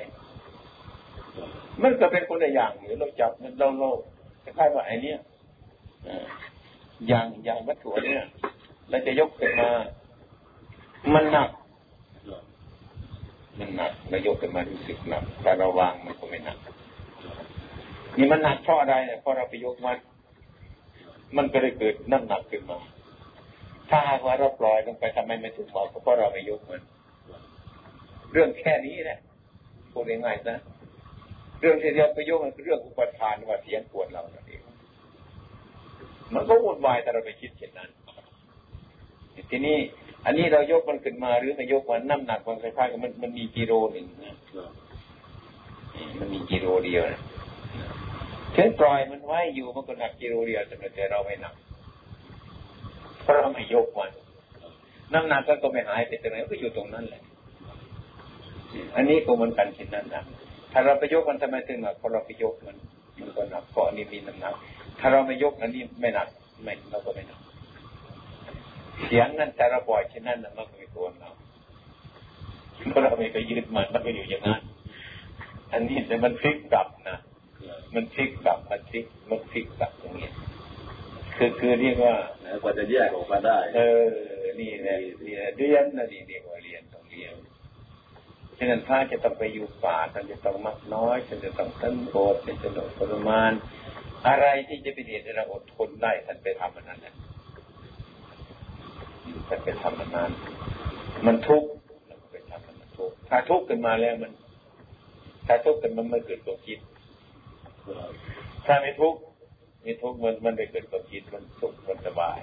[1.83, 3.99] มันก็เป็นคนละอย่างหรือเราจับมันเราโลก
[4.45, 5.15] คล้ายว่าไอ้นี้
[7.09, 8.24] อย่างอย่างวัตถุเนี่ย
[8.90, 9.70] เราจะยกขึ้นมา
[11.14, 11.50] มันหนัก
[13.59, 16.59] มันหนักเรายกขึ้นมารู้สึกหนักแต่เราวางมันก็ไม่หนัก
[18.16, 19.98] นี่มันหนักเพราะอะไรเนี่ยเพราะเราไปยกมัน
[21.37, 22.78] มันก็เลยเกิดน้ำหนักขึ้นมา
[23.90, 26.83] ถ้าหากว่าเราปล่อยลงไปทำไมไม่ถึงบอเพราะเราไม่ยกมัน
[28.33, 29.18] เรื่องแค่นี้แหละ
[29.92, 30.59] พูดง่ายๆนะ
[31.61, 37.91] เรื่องที่เราไปยกมันคือเรื่องอุปทานว่าเสียงปวดเราเมันก็วุ่นวายแต่เราไปคิดเช่นนั้น
[39.51, 39.77] ทีนี้
[40.25, 44.37] อันนี้เรายกมันขึ้นมาหรือไม่ยกมันน้ำหนักมันคล้ายๆกับมันมันมีกิโลหนึ่งนะ
[46.19, 47.23] มันมีกิโลเดียวนะ
[48.57, 50.63] ถึงปล่อยมันไว้อยู่มันก็หนักกิโลเดียว
[50.95, 51.55] แต่เราไม่หนัก
[53.23, 54.11] เพราะเราไม่ยกมัน
[55.13, 57.23] น้ำหนักก็ไม่หายไปตรงไหนก็อยู่ตรงนั้นแหละ
[58.97, 60.23] อันนี้ก็เหมือนกันเช่นนั้นนะ
[60.73, 62.77] ถ้าเราไปยกมันทำไมถึงหนักเพราะเราไปยกมัน
[63.19, 64.55] มันก็หนักเกาะนี่มีน้ำหนัก
[65.07, 66.29] ถ้าเราไม่ยกอันนี้ไม่หนัก
[66.62, 67.40] ไม่เราก็ไม่หนัก
[69.05, 71.31] เสียงนั้นแต่เราปล่อยเช่นนั้นมันก็ไม่ตัวเรา
[72.88, 74.61] เพราะเราไม่ไปยึดมันมันก็อยู่อย่างนั้น
[75.73, 77.19] อันนี้แต่มันพลิกกลับนะ
[77.95, 80.35] มันพลิกกลับมันพลิกมันพลิกกลับอย่างเงี้ย
[81.37, 82.14] คือคือเรียกว่า
[82.62, 84.05] กว่าจะแยกออกมาได้ เออ
[84.61, 87.35] นี่แหละนี่แหละเรียนนะนี่เรียกว่าเรียนต้องเรียน
[88.59, 93.53] ฉะนั้นพระจะต้องไปอยู่ป่าท่านจะต้องมักน้อยท่านจะต้องตั้งโกรธท่านจะต้องทรมาน
[94.29, 97.15] อะไรที่จะเป็นเหตุให้เราอดทนได้ท่านไปทำมันนั้นนะ
[99.49, 100.31] ท่านไปทำมันนั้น
[101.27, 101.69] มันทุกข์
[102.07, 104.33] เราไปทำมันทุกข์ถ้าทุกข์ขึ้นมาแล้วมัน
[105.47, 106.79] ถ้าทุกข์ขึ้นมันไม่เกิดความคิด
[108.67, 109.21] ถ้าไม่ทุกข์
[109.83, 112.39] ไมีทุกข์มันมันไปเกิดความคิดมันสุขมันสบาย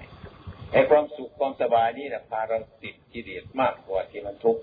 [0.72, 4.62] ไอ้ความสุขความสบายนี่นะพาเราติดกิเลสมากกว่าที่มันทุกข์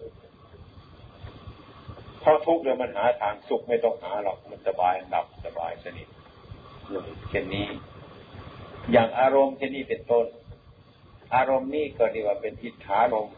[2.20, 6.08] เพราะทุกข์แล้วมันหาทางสุขไม่ต้องหาหรอกมันสบายดับสบายสนิท
[7.30, 7.66] เช่นนี้
[8.92, 10.26] อย่างอารมณ์เช่นนี้เป็นต้น
[11.34, 13.28] อารมณ์นี้ก็เรียกว่าเป็นอิทธารม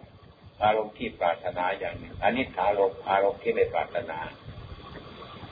[0.64, 4.18] อารมณ์ที่ปรารถนาอย่างหนึ่งอนิถารมอารมณ์ที่ไม่ปรารถนา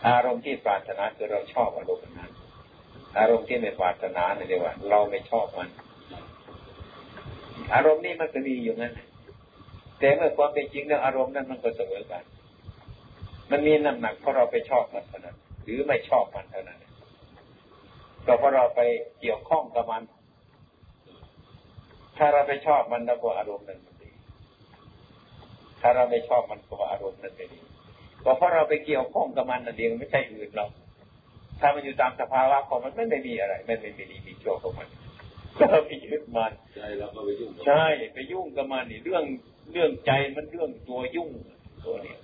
[0.08, 2.32] อารมณ์ที่ปรารถนาคือเราชอบอารมณ์นั้น
[3.18, 5.68] อารมณ์ที่ไม่ปรารถนาเนี่ยเรียกว่า เราไม่ชอบมัน
[7.74, 8.92] อารมณ์นี้มันก็มีอยู่นั้น
[9.98, 12.22] แต่เมื่อความเป็นจริงแล้วอารมณ์นั้นมันก็เสมอกัน
[13.50, 16.78] มันมีน้ำหนักเพราะเราไปชอบมันเท่านั้น หรือไม่ชอบมันเท่านั้น
[18.28, 18.80] ก็เพราะเราไป
[19.20, 20.02] เกี่ยวข้องกับมัน
[22.16, 24.10] ถ้าเราไปชอบมันแล้วก็อารมณ์นั้นมันดี
[25.80, 27.60] ถ้าเราไม่ชอบมันก็อารมณ์นั้นไม่ดี
[28.24, 30.66] ก็เพราะเราไปเกี่ยวข้องกับมันนั่นเองไม่ใช่อื่นเรา
[31.60, 34.88] ถ้ามันอยู่ตามสภาวะของมันไม่ได้มีอะไร ไม่ไม่มีดีมีชั่วของมัน
[35.58, 39.24] ก็เราไปยึดมันใช่เราก็ไปยุ่งใช่ไปยุ่งกับมันนี่เรื่อง
[39.72, 41.30] เรื่องใจมันเรื่องตัวยุ่ง
[41.84, 42.18] ตัวเนี้ย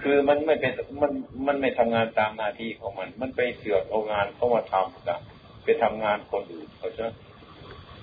[0.00, 1.12] คือมันไม่เป็นมัน
[1.46, 5.20] มันไม่ทำงานตามหน้าที่ของมัน มันไปเสือกเอางานเข้ามาทำกับ
[5.64, 7.04] ไปทำงานคนอื่นเขาจะ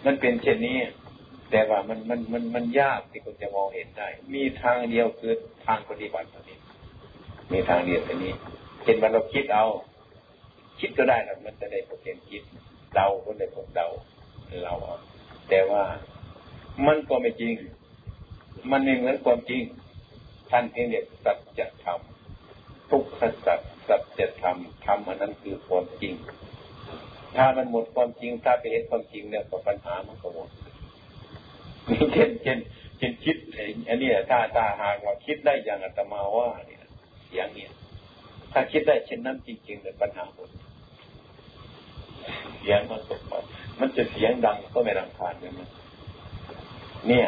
[0.05, 0.77] มันเป็นเช่นนี้
[1.51, 5.33] แต่ว่ามันมันมันมันยากที่คนจะมองเห็นได้ มีทางเดียวคือ
[5.65, 6.57] ทางปฏิบัติเท่านี้
[7.51, 8.33] มีทางเดียวตัวนี้
[8.83, 9.65] เห็นมันเราคิดเอา
[10.79, 12.43] คิดก็ได้นะมันจะได้ผลเป็นคิด
[12.93, 13.87] เดาก็ได้ผลเดา
[14.63, 14.73] เรา
[15.49, 15.83] แต่ว่า
[16.87, 17.53] มันก็ไม่จริง
[18.71, 19.63] มันไม่เหมือนความจริง
[20.49, 21.99] ท่านเรียกสัจธรรม
[22.89, 26.13] ทุกขสัจสัจธรรมธรรมอันนั้นคือความจริง
[27.35, 30.49] ถ้ามันหมดความจริง ถ้าไปเห็นความจริงเนี่ยปัญหามันก็หมด
[32.13, 32.59] เช่นเช่น
[32.97, 33.37] เช่นคิด
[33.87, 36.83] อันนี้ถ้าถ้าหากว่าคิดได้อย่างอาตมาว่าเนี่ย
[37.33, 37.71] อย่างเนี้ย
[38.51, 40.49] ถ้าคิดได้เช่นนั้นจริงๆเนี่ยปัญหาหมด
[42.59, 43.39] เสียงมันตกมา
[43.79, 45.67] มันจะเสียงดังก็ไม่รังคาญเลยมัน
[47.07, 47.27] เนี่ย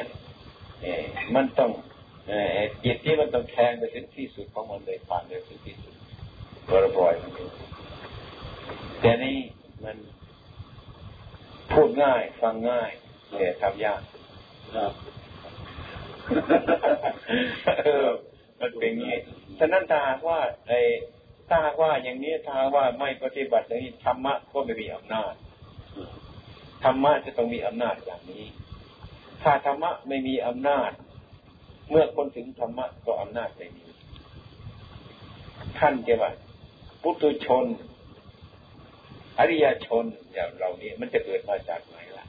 [0.81, 0.87] เอ
[1.35, 1.71] มันต้อง
[2.83, 5.93] จิตที่มันต้องแทงไปถึงที่สุดของมันเลยผ่านเลยถึงที่สุด
[6.69, 7.31] บริบอยมัน
[9.01, 9.37] แต่นี่
[9.83, 9.97] มัน
[11.73, 12.91] พูดง่าย ฟังง่าย
[13.37, 14.01] แต่ทำยาก
[14.75, 14.93] ครับ
[17.83, 18.07] เออ
[18.59, 19.17] มันเป็นงี้
[19.59, 20.79] ฉะนั้นถ้าว่าไอ้
[21.49, 25.33] ถ้าว่าอย่างนี้ถ้าว่าไม่ปฏิบัติอย่างนี้ธรรมะก็ไม่มีอำนาจ
[26.83, 28.45] ธรรมะจะต้องมีอำนาจอย่างนี้
[29.43, 30.91] ถ้าธรรมะไม่มีอำนาจ
[31.91, 33.85] เมื่อคนถึงธรรมะก็อำนาจไม่มี
[35.79, 36.31] ท่านจะว่า
[37.01, 37.65] พุทุชน
[39.39, 42.25] อริยชนอย่างเรานี้มันจะเกิดมาจากไหนล่ะ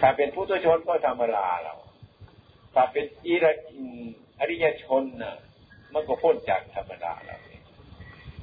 [0.00, 1.74] ถ้าเป็นพุทุชนก็ธรรมดาเรา
[2.74, 3.44] ถ้าเป็นอิร
[4.40, 5.36] อริยชนน่ะ
[5.92, 7.36] มันก็พ้นจากธรรมดาเรา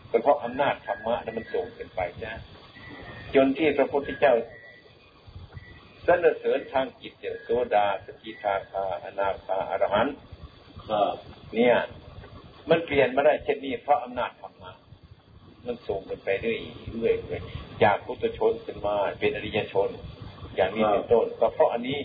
[0.09, 2.35] เป็นเพราะอำนาจธรรมะนั้นมันส่งขึ้นไปนะ
[3.35, 4.33] จนที่พระพุทธเจ้า
[6.07, 10.15] สนเสริญทางจิตอย่างโซดาสกิทาคาอนาคาอรหันต์
[11.55, 11.75] เนี่ย
[12.69, 14.71] มันเปลี่ยนมาได้เช่นนี้เพราะอำนาจธรรมะ
[15.65, 16.59] มันส่งกันไปเรื่อย
[16.91, 17.15] เรื่อย
[17.83, 19.89] จากพุทธชนขึ้นมาเป็นอริยชน
[20.55, 21.99] อย่างนี้เป็นต้นก็เพราะอันนี้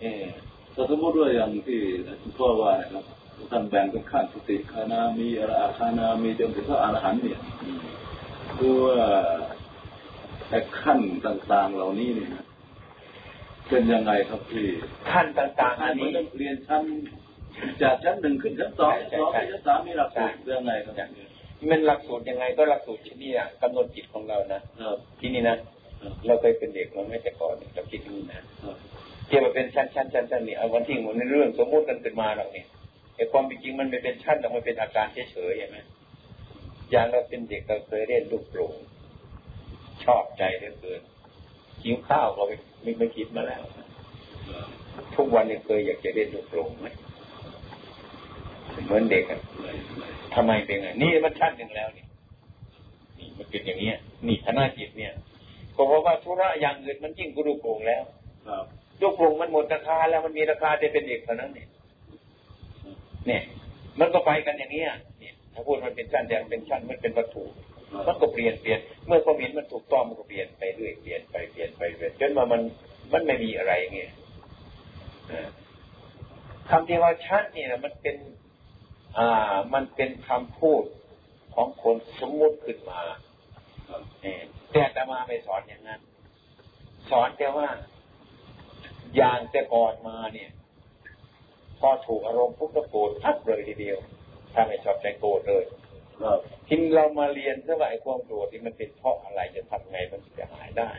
[0.00, 0.24] เออ
[0.90, 1.80] สมมติว่าอย่างที่
[2.36, 3.04] พ่อว่านะครับ
[3.50, 7.40] ท่านแบ่งเป็นขั้นสติคานามีอรคานามีจนถึงพระอรหันต์เนี่ย
[8.56, 8.98] คือว่า
[10.48, 12.30] แต่ขั้นต่างๆเหล่านี้เนี่ย
[13.72, 14.66] เป็นยังไงครับพี่
[15.10, 16.08] ขั้นต่างๆ อันนี้
[16.38, 16.82] เรียนชั้น
[17.82, 20.94] จากชั้นหนึ่งขึ้นชั้นสองสองชั้นสามมีหลักสูตรยังไงครับ
[21.70, 24.60] มันหลักสูตรยังไงก็หลักสูตรที่นี่อะกำหนดจิตของเรานะ
[25.20, 25.56] ที่นี่นะ
[26.26, 28.40] เราเคยเป็นเด็กเราไม่แต่ก่อนเราคิดนี่นะ
[29.28, 32.66] เกี่ยวกับเป็นชั้นชั้นชั้นชั้นนี่เอาวันที่มันในเรื่องสมมติกันเป็นมาเราเนี่ย
[33.14, 35.78] แต่ความจริงมันไม่เป็นชั้นแต่มันเป็นอาการเฉยๆใช่ไหม
[36.90, 38.74] อย่างเราเป็นเด็กเราเคยเล่นลูกโป่ง
[40.04, 41.00] ชอบใจเหลือเกิน
[41.82, 43.62] หิวข้าวก็ไม่ไม่คิดมาแล้ว
[45.16, 46.88] ทุกวันนี้เคยอยากจะเล่นลูกโป่งไหม
[48.84, 49.40] เหมือนเด็กอะ
[50.34, 52.06] ทำไมเป็นไงนี่มันชั้นหนึ่งแล้วนี่
[53.18, 55.12] นี่มันเป็นอย่างเนี้ย นี่ธนาจิตเนี่ย
[55.76, 58.02] ก็เพราะว่าธุระอย่างอื่นมันยิ่งกรูโกงแล้ว
[59.00, 61.68] ลูกโป่งมันหมดราคาแล้วมันมีราคาจะเป็นเด็กเท่านั้นเนี่ย
[63.26, 63.42] เนี่ย
[64.00, 64.88] มันก็ไปกันอย่างเนี้ย
[65.20, 67.44] เนี่ยถ้าพูดมันเป็นชั้นแดงเป็นชั้นมันเป็นวัตถุ
[67.94, 72.62] มันก็เปลี่ยนเปลี่ยน เมื่อความเห็นมันถูกต้องมันก็เปลี่ยนไปเรื่อยเปลี่ยนไปเปลี่ยนไปเปลี่ยนจนมามัน
[73.12, 74.12] มันไม่มีอะไรเงี้ย
[76.70, 78.16] คำที่ว่าชั้นเนี่ยมันเป็น
[79.18, 80.84] อ่า มันเป็นคำพูด
[81.54, 83.00] ของคนสมมุติขึ้นมา
[84.72, 86.00] แต่ตมาไม่สอนอย่างนั้น
[87.10, 87.68] สอนแต่ว่า
[89.16, 90.50] อย่างแต่ก่อนมาเนี่ย
[91.80, 93.98] พอถูกอารมณ์พุกโกรธทับเลยทีเดียว
[94.54, 95.64] ถ้าไม่ชอบใจโกรธเลย
[96.68, 100.90] ทีนเรามาเรียนเท่าไหร่ความโกรธที่มันเป็นเพราะอะไรจะทำไงมันจะหายได้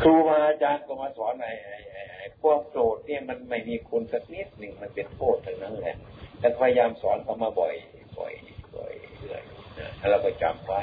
[0.00, 5.96] ครูมาอาจารย์ก็มาสอนไอ้ไอ้ความโกรธเนี่ยมันไม่มีคุณสักนิดหนึ่งมันเป็นโทษทั้งนั้นแหละ
[6.40, 7.74] แต่พยายามสอนเขามาบ่อย
[8.18, 8.32] บ่อย
[8.76, 9.42] บ่อยเรื่อย
[9.98, 10.80] แล้วเราก็จำไว้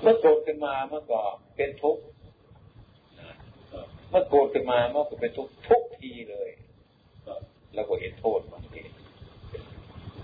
[0.00, 1.20] เมื่อโกรธขึ้นมาเมื่อก็
[1.56, 2.02] เป็นทุกข์
[4.10, 6.50] เมื่อโกรธขึ้นมาเมื่อก็เป็นทุกทุกทีเลย
[7.74, 8.90] แล้วก็เห็นโทษมันเอง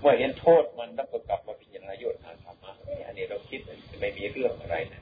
[0.01, 2.71] เมื่อเห็นโทษมันแล้วก็กลับมาพิจารณาโยชน์ทางธรรมะ
[3.07, 3.59] อันนี้เราคิด
[3.99, 5.01] ไม่มีเรื่องอะไรนะ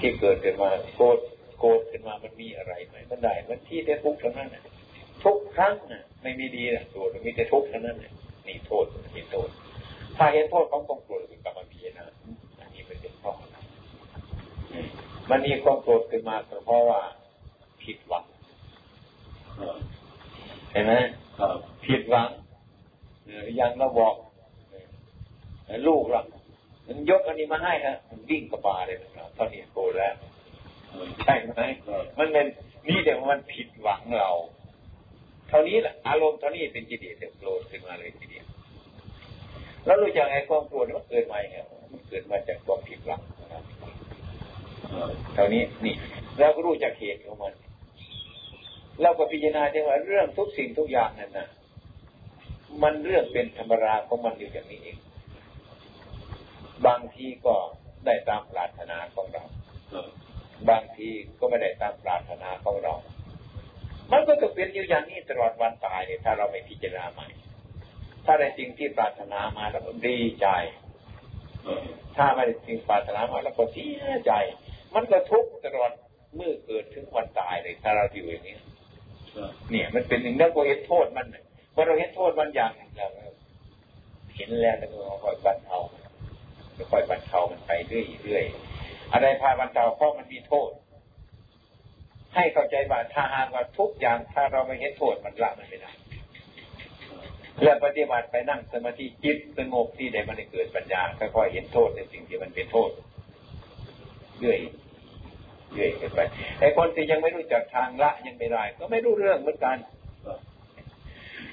[0.00, 1.18] ที่เกิดขึ้นมาโกรธ
[1.58, 4.56] โกรธขึ้นมามันมีอะไรไหมมันได้มันที่ได้ทุกข์ทั้งนั้น
[5.24, 7.98] ทุกครั้งน่ะไม่มีดีนะโกรธมีแต่ทุกข์ทั้งนั้น
[8.46, 9.48] นี่โทษเห็นโทษ
[10.16, 12.04] ถ้าเห็นโทษของความโกรธกลับมาพิจารณา
[12.60, 13.56] อันนี้เป็นเพราะอะไร
[15.30, 17.00] มันมีความโกรธขึ้นมาเพราะว่า
[17.82, 18.24] ผิดหวัง
[20.72, 20.94] เห็นไหม
[21.86, 22.28] ผิดหวัง
[23.56, 24.14] อย่างเราบอก
[25.86, 26.22] ลูกเรา
[26.86, 30.14] มันยกอันนี้มาให้นะมันวิ่งกระบาเลยนะตอนนี้โกรธแล้ว
[31.24, 31.62] ใช่ไหม
[32.18, 32.46] มันเป็น
[32.88, 34.30] นี่เดี๋ยวมันผิดหวังเรา
[35.48, 38.46] เท่านี้แหละอารมณ์เท่านี้เป็นจิตเดียวโกรธขึ้นมาเลยทีเดียว
[39.84, 41.58] แล้วรู้จักไอ้ความโกรธมันเกิดมาไง
[41.92, 43.20] มันเกิดมาจากความผิดหวัง
[45.34, 45.94] เท่านี้นี่
[46.38, 47.54] เราก็รู้จักเหตุของมัน
[49.02, 51.48] เราก็พิจารณาได้ว่าเรื่องทุกสิ่งทุกอย่างนั่นนะ
[52.82, 54.98] มันเรื่องเป็นธรรมราของมันอยู่อย่างนี้เอง
[56.86, 57.54] บางทีก็
[58.06, 59.44] ได้ตามปรารถนาของเรา
[60.70, 62.94] บางทีก็ไม่ได้ตามปรารถนาของเรา
[64.12, 67.28] มันก็จะเป็นอยู่อย่างนี้ตลอดวันตายเลยถ้าเราไม่พิจารณาใหม่
[68.24, 70.48] ถ้าได้สิ่งที่ปรารถนามาเราก็ดีใจ
[72.16, 74.32] ถ้าไม่ได้สิ่งปรารถนามาเราก็เสียใจ
[74.94, 75.92] มันก็ทุกข์ตลอด
[76.36, 78.56] เมื่อเกิดถึงวันตายเลยถ้าเราอยู่อย่างนี้
[79.70, 83.08] เนี่ยมันเป็นหนึ่งแล้วก็เห็นโทษมันเลย พอเราเห็นโทษมันอย่างอย่า
[84.36, 85.78] เห็นแล้วแล้วก็ค่อยบรรเทา
[86.92, 90.70] ค่อยบรรเทามันไปเรื่อยๆอะไรพาบรรเทาเพราะมันมีโทษ
[92.34, 95.92] ให้เข้าใจว่าถ้าหากว่าทุกอย่างถ้าเราไม่เห็นโทษมันละมันไม่ได้
[97.62, 102.90] แล้วปฏิบัติไปนั่งสมาธิจิตสงบที่ได้มันจะเกิดปัญญาค่อยๆเห็นโทษในสิ่งที่มันเป็นโทษ
[104.38, 104.58] เรื่อย
[105.72, 106.20] เรื่อยไป
[106.58, 109.76] ไอ้คนที่ยังไม่รู้จักทางละยังไม่ได้ ก็ไม่รู้เรื่องเหมือนกัน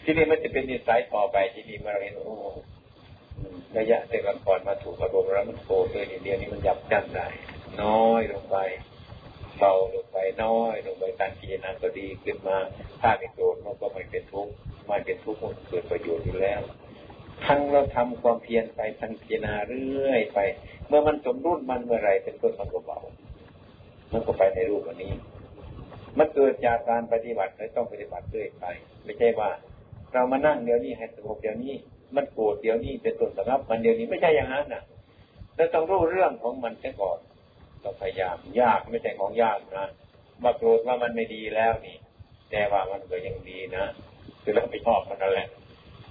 [0.10, 2.36] ที่นี่มันจะเป็นนิสัยต่อไปที่นี่มาเห็นโอ้
[3.78, 4.18] ระยะแต่
[4.48, 7.28] ก่อนมาถูกอารมณ์แล้วมันโกรธเลยเดียวนี้มันยับยั้งได้
[7.82, 8.58] น้อยลงไป
[9.58, 12.58] เบาลงไปน้อยลงไปการพิจารณาก็ดีขึ้นมา
[13.02, 14.54] ถ้าไม่โกรธมันก็ไม่เป็นทุกข์
[14.86, 16.62] ไม่เป็นทุกข์มันเกิดประโยชน์อยู่แล้ว
[17.46, 20.40] ทั้งเราทำความเพียรไปทั้งพิจารณาเรื่อยไป
[20.88, 23.00] เมื่อมันสมรุ่นมันเมื่อไรเป็นต้นมันก็เบา
[24.14, 25.14] มันก็ไปในรูปอันนี้
[26.18, 28.66] มันเกิดจากการปฏิบัติเลยต้องปฏิบัติเรื่อยไป
[29.06, 29.52] ไม่ใช่ว่า
[30.14, 31.74] เรามานั่งเดี๋ยวนี้ให้สงบเดี๋ยวนี้
[32.16, 34.84] มันโกรธเดี๋ยวนี้เป็นต้นสงับ มันเดี๋ยวนี้ไม่ใช่อย่างนั้นนะ
[35.56, 37.20] แล้วต้องรู้เรื่องของมันแค่ก่อน
[37.84, 39.86] ต้องพยายามยากไม่ใช่ของยากนะ
[40.44, 41.98] มาโกรธว่ามันไม่ดีแล้วนี่
[42.52, 43.86] แต่ว่ามันก็ยังดีนะ
[44.42, 45.48] คือเราไปชอบมันนั่นแหละ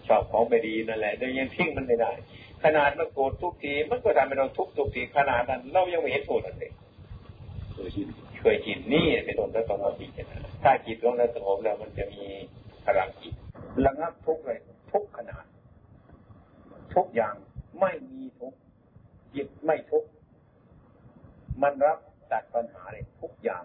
[0.08, 2.12] ชอบของไม่ดีนั่นแหละแต่ยังทิ้งมันไม่ได้
[2.64, 6.72] ขนาดมันโกรธทุกทีมันก็ทำให้เราทุกทุกทีขนาดนั้น เรายังไม่เห็นโกรธอันเด็ก
[7.72, 8.08] เคยชิน
[8.40, 12.22] เคยชินนี่เป็นต้นแล้วต้องมาพิจารณาถ้าจิตลงแล้วสงบแล้วมันจะมี
[12.84, 13.34] พลังจิต
[13.84, 14.60] ระงับทุกเลย
[14.92, 15.44] ทุกขนาด
[16.94, 17.34] ทุกอย่าง
[17.80, 18.54] ไม่มีทุก
[19.34, 20.04] จิตไม่ทุก
[21.62, 21.98] มันรับ
[22.30, 23.64] ตัดปัญหาเลยทุกอย่าง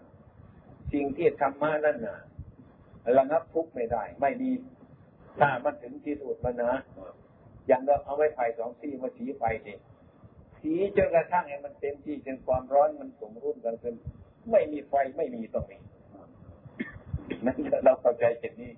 [0.94, 2.20] สิ่งที่ธรรมะนั่นน่ะ
[3.18, 4.50] ระงับทุกไม่ได้ ไม่มี
[5.40, 6.74] ถ้ามันถึงที่สุดมันนะ
[7.68, 9.78] อย่างเราเอาไม้ไผ่สองที่มาสีไฟนี่
[10.60, 13.94] สีจนกระทั่งให้มันเต็มที่จนความร้อนมันสมรุ่นกันจน
[14.52, 15.82] ไม่มีไฟไม่มีตรงนี้
[17.46, 18.72] นั่นเราเข้าใจเช่นนี้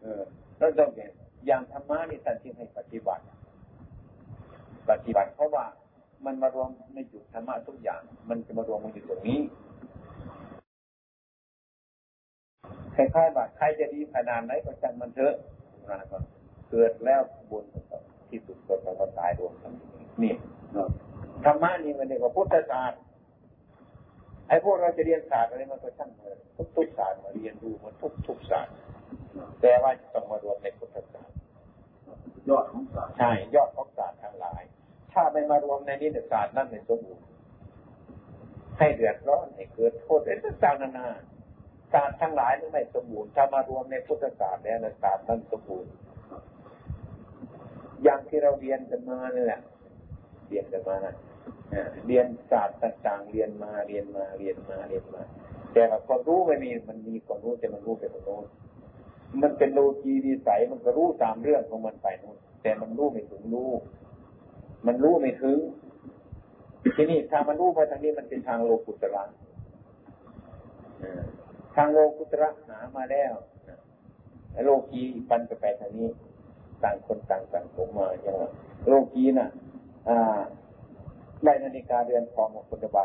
[0.00, 0.22] เออ
[0.58, 1.10] เราต้องเห็น
[1.46, 3.24] อย่างธรรมะนี่ท่านที่ให้ปฏิบัติ
[4.90, 5.64] ปฏิบัติเพราะว่า
[6.24, 9.40] มันมารวมในจุดธรรมะทุกอย่าง มันจะมารวมมันอยู่ตรงนี้
[12.94, 15.34] คล้ายๆว่าใครจะดีขนาดไหนก็ช่างมันเถอะ
[15.88, 16.18] นะครั
[16.70, 17.64] เกิดแล้วบุญ
[18.30, 19.72] ที่สุดก็ต้องมาตายรวมกัน
[20.22, 20.34] นี่
[21.44, 23.00] ธรรมะนี่มันเรียกว่าพุทธศาสตร์
[24.48, 26.38] ไอ้พวกเราจะเรียนศาสตร์อะไรมันก็ช่างเถอะ
[26.76, 28.74] ทุกศาสตร์มาเรียนรู้มันทุกทุกศาสตร์
[29.60, 31.36] แต่ว่าจะต้องมารวมในพุทธศาสตร์
[32.48, 34.62] ยอดของศาสตร์ใช่ ยอดของศาสตร์ทั้งหลาย
[35.12, 37.26] ถ้าไม่มารวมในนี้ศาสตร์นั่นเป็นสมบูรณ์
[38.78, 41.08] ให้เดือดร้อนให้เกิดโทษอะไรต่างๆนานา
[41.92, 45.90] ศาสตร์ทั้งหลายนี่ไม่สมบูรณ์ถ้ามารวมในพุทธศาสตร์แล้วศาสตร์นั้นสมบูรณ์
[48.02, 49.60] อย่างที่เราเรียนกันมาเนี่ยแหละ
[50.48, 51.14] เรียนกันมานะ
[52.06, 55.22] เรียนศาสตร์ต่างๆ เรียนมาเรียนมาเรียนมาเรียนมา
[55.72, 58.44] แต่ความรู้ไม่มีมันมีความรู้แต่มันรู้ไปตรงโน้น
[59.42, 63.70] มันเป็นโลกีวิสัยมันก็รู้ตามเรื่องของมันไปนู้นแต่มันรู้ไม่ถึงรู้
[64.86, 65.58] มันรู้ไม่ถึง
[66.96, 69.22] ทีนี้ถ้ามันรู้ไปทางนี้มันเป็นทางโลกุตระ
[71.76, 73.34] ทางโลกุตระหามาแล้ว
[74.64, 76.10] โลกีปันไปไปทางนี้
[76.82, 78.36] ต่างคนต่างต่างผมมาอย่าง
[78.88, 79.50] โลกีน่ะ
[80.08, 80.40] อ่า
[81.44, 82.98] ได้นาฬิกาเรือนทองของพุทธใบ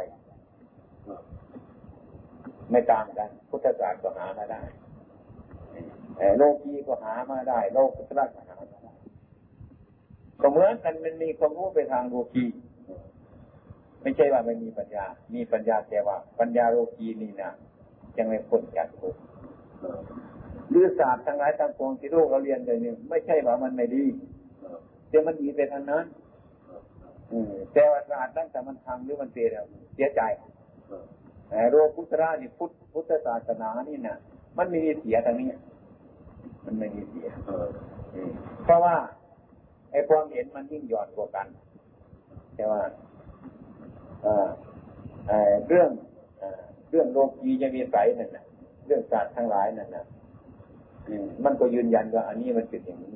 [2.71, 4.62] ไม่ตางกัน พุทธศาสตร์ก็หามาได้
[6.38, 8.91] โลกีก็หามาได้ โลกุตระก็หามาได้
[10.41, 12.45] ก็เหมือนกันมันมีความรู้ไปทางโลกี
[14.01, 15.05] ไม่ใช่ว่าไม่มีปัญญา
[15.36, 17.51] มีปัญญาแต่ว่า ปัญญาโลกีนี่นะ
[18.17, 19.19] ยังไม่พ้นจากทุกข์
[20.69, 24.05] หรือศาสตร์ทั้งหลายทั้งปวงที่โลกเราเรียนเลยนี่ไม่ใช่ว่ามันไม่ดี
[25.10, 26.05] แต่มันดีไปทางนั้น
[27.73, 30.21] แต่ว่าศาสตร์ตั้งแต่มันทำหรือมันเสียแล้วเสียใจ
[31.49, 34.17] แต่โลพุทธรานี่พุทธพุทธศาสนานี่นะ
[34.57, 35.47] มันไม่มีเสียทางนี้
[36.65, 37.30] มันไม่มีเสีย
[38.63, 38.95] เพราะว่า
[39.91, 41.47] ไอ้ความเห็นมันยิ่งหย่อนกว่ากัน
[42.56, 42.82] ใช่ว่า
[45.67, 45.89] เรื่อง
[46.89, 48.45] เรื่องโลกีจะมีใสนั่นนะ
[48.86, 50.06] เรื่องศาสตร์ทั้งหลายนั่นนะ
[51.45, 53.15] มันก็ยืนยันว่าอันนี้มันเป็นอย่างนี้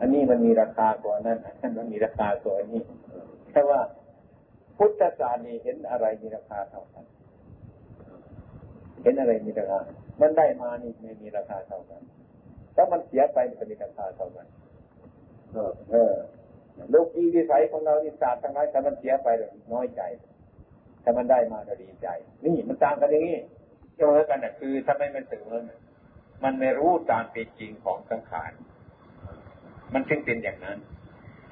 [0.00, 2.82] อันนี้มันมีราคากว่านั้นอันนั้นมีราคากว่าอันนี้
[3.50, 3.80] แค่ว่า
[4.76, 7.04] พุทธศาสนาเห็นอะไรมีราคาเท่ากัน
[9.02, 9.78] เห็นอะไรมีราคา
[10.20, 12.02] มันได้มานี่ไม่มีราคาเท่ากัน
[12.76, 14.46] ถ้ามันเสียไปมันจะมีราคาเท่ากัน
[15.90, 16.14] เออ
[16.90, 20.02] โลกีวิสัยของเราที่ศาสตร์ทั้งหลายถ้ามันเสียไปเราน้อยใจ
[21.02, 22.08] ถ้ามันได้มาเราดีใจ
[22.44, 23.38] นี่มันต่างกันอย่างนี้
[23.96, 25.60] เสมอกันน่ะคือถ้าไม่มันเสมอ
[26.44, 28.52] มันไม่รู้ตามเป็นจริงของสังขาร
[29.94, 30.78] มันจึงเป็นอย่างนั้น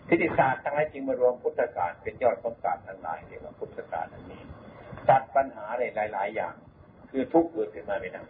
[0.09, 4.43] ทิฏฐิศาสตร์ทั้งหลายจริงมารวมพุทธศาสตร์เป็นยอดของศาสตร์ทั้งหลายเรียกว่าพุทธศาสตร์อันนี้
[5.09, 6.55] ตัดปัญหาหลายๆอย่าง
[7.11, 8.23] คือทุกข์เกิดขึ้นมาไม่ได้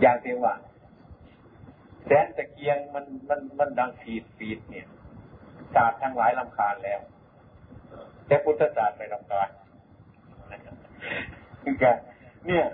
[0.00, 0.54] อย่างเช่นว่า
[2.06, 4.86] แสนตะเกียงมันมันมันดังฟีดฟีดเนี่ย
[5.74, 7.00] ศาสตร์ทั้งหลายลำคาญแล้ว
[8.26, 9.48] แต่พุทธศาสตร์ไม่ลำคาญ
[11.62, 11.96] คือการ
[12.46, 12.64] เนี่ย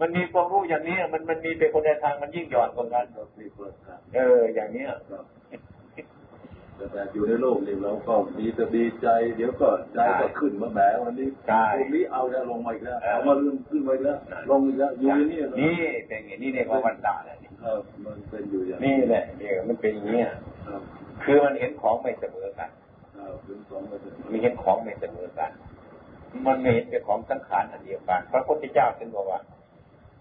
[0.00, 3.04] มันมีความรู้อย่างนี้มันมันมีเป็นคนในทางมันยิ่งหย่อนกว่ากัน
[4.14, 4.90] เออ อย่างเนี้ย
[6.92, 14.18] แต่อยู่ในโลกนี่เราก็ดีจะดีใจ เดี๋ยวก็ใจก็ขึ้นมาแหมวันนี้ตรงนี้เอาแล้วลงมาอีกแล้วเอามาลืมขึ้นมาแล้ว
[14.50, 15.76] ลงอีกแล้วอยู่นี่นี่
[16.08, 17.36] เป็นอย่างนี้เนี่ยว่าวันตาเนี่ย
[18.04, 20.22] มันเป็นอยู่อย่างนี้แหละเดี๋ยวมันเป็นอย่างนี้
[21.24, 22.70] คือมันเห็นของไม่เสมอกัน
[24.30, 25.50] มีเห็นของไม่เสมอกัน
[26.46, 29.40] มันไม่เห็นเป็นของสังขารอันเดียวกัน พระพุทธเจ้าจึงบอกว่า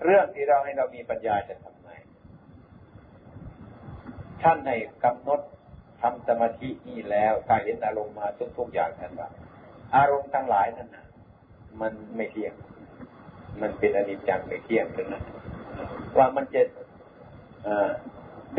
[0.03, 1.89] เรื่องที่เราให้เรามีปัญญาจะทำไง
[4.41, 4.71] ท่านใน
[5.03, 5.39] กำหนด
[6.01, 9.29] ทำสมาธินี่แล้วถ้าเห็นอารมณ์มาทุกทุกอย่างนั่นว่า
[9.95, 11.05] อารมณ์ทั้งหลายนั่นนะ
[11.81, 12.53] มันไม่เที่ยง
[13.61, 15.23] มันเป็นอนิจจังไม่เที่ยงถึงนั้น
[16.17, 16.61] ว่ามันจะ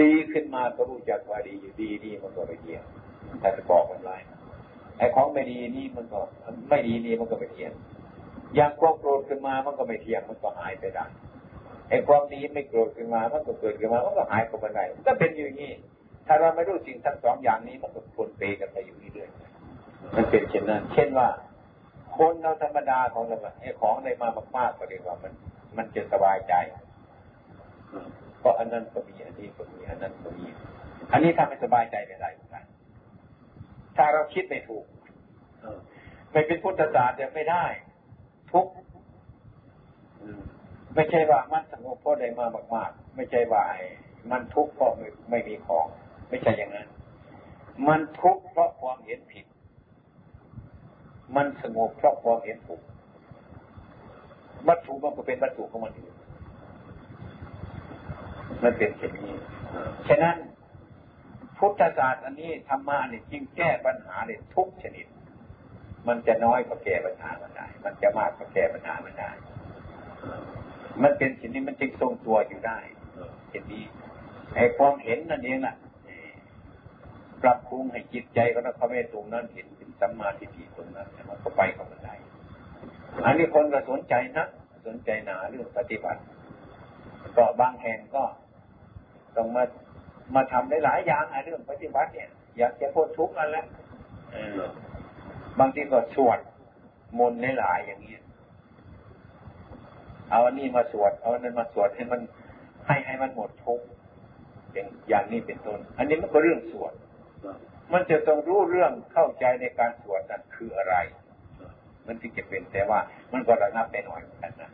[0.00, 2.82] ดีขึ้นมาก็รู้จักว่าดีอยู่ดีดีมันก็ไม่เที่ยง
[3.40, 4.12] แต่จะบอกมันไร
[4.98, 6.20] ไอ้ของไม่ดีนี่มันก็
[6.68, 7.72] ไม่ดีนี่มันก็ไม่เที่ยง
[8.54, 11.06] อย่างความโกรธขึ้นมามันก็ไม่เที่ยงมันก็หายไปได้
[11.88, 15.72] ไอ้ความดีไม่โกรธขึ้นมามันก็เกิดขึ้นมามันก็หายไปได้ก็เป็นอยู่อย่างนี้
[16.26, 19.28] ถ้าเราไม่รู้สิ่งทั้งสองอย่างนี้มันก็ปนเปกันไปอยู่เรื่อย
[20.16, 21.28] มันเป็นเช่นนั้น เช่นว่า
[22.16, 25.32] คนเราธรรมดาของเราไอ้ของในมามากๆก็เรียกว่ามัน
[25.76, 26.54] มันจะสบายใจ
[28.38, 30.46] เพราะอันนั้นก็มีอันนี้ก็มีอันนั้นก็มี
[31.12, 32.64] อันนี้ทำให้สบายใจไม่ได้เหมือนกัน
[33.96, 34.84] ถ้าเราคิดไม่ถูก
[36.32, 37.64] ไม่เป็นพุทธศาสตร์ยังไม่ได้
[38.52, 38.66] ทุก
[40.94, 43.62] ไม่ใช่ว่ามันสงบเพราะได้มามาก ๆ ไม่ใช่ว่า
[44.30, 45.86] มันทุกข์เพราะไม่ไม่มีของ
[46.32, 46.88] ไม่ใช่อย่างนั้น
[47.88, 49.46] มันทุกข์เพราะความเห็นผิด
[51.36, 52.82] มันสงบเพราะความเห็นถูก
[54.68, 56.08] วัตถุมันก็เป็นวัตถุของมันอยู่
[58.62, 59.34] มันเป็นเช่นนี้
[60.08, 60.36] ฉะนั้น
[61.58, 65.06] พุทธศาสตร์อันนี้ธรรมะนี่จึงแก้ปัญหาในทุกชนิด
[66.08, 69.30] มันจะน้อยก็แก้ปัญหามันได้ มันจะมากก็แก้ปัญหามันได้
[71.02, 72.78] มันเป็นสิ่งนี้มันจึงทรงตัวอยู่ได้
[73.48, 73.84] เช่นนี้
[74.54, 75.76] ไอ้ความเห็นนั่นเองน่ะ
[77.42, 82.14] ปรับปรุงให้จิตใจก็ต้องเขาไม่ตรงนั้นเห็นเป็นสัมมาทิฏฐิตรงนั้นมันก็ไปกับมันได้
[83.24, 84.46] อันนี้คนก็สนใจนะ
[84.86, 86.20] สนใจหนาเรื่องปฏิบัติ
[87.36, 88.24] ก็บางแห่งก็
[89.36, 89.64] ต้องมา
[90.34, 93.64] มาทำได้หลายอย่างอ้เรื่องปฏิบัติเนี่ย อยากจะพ้นทุกข์นั่นแหละ
[95.58, 96.38] บางทีก็สวด
[97.18, 98.16] มนต์หลายอย่างนี้
[100.30, 102.20] เอาอันนี้มาสวดเอาอันนั้นมาสวดให้มัน
[102.86, 103.86] ให้ให้มันหมดทุกข์
[105.08, 106.92] อย่างนี้เป็นต้น อันนี้มันก็เรื่องสวด
[107.92, 110.96] มันจะต้องรู้เรื่องเข้าใจในการสวดนั้นคืออะไร
[112.06, 113.00] มันที่จะเป็นแต่ว่า
[113.32, 114.70] มันก็ระงับไปหน่อยกันนะ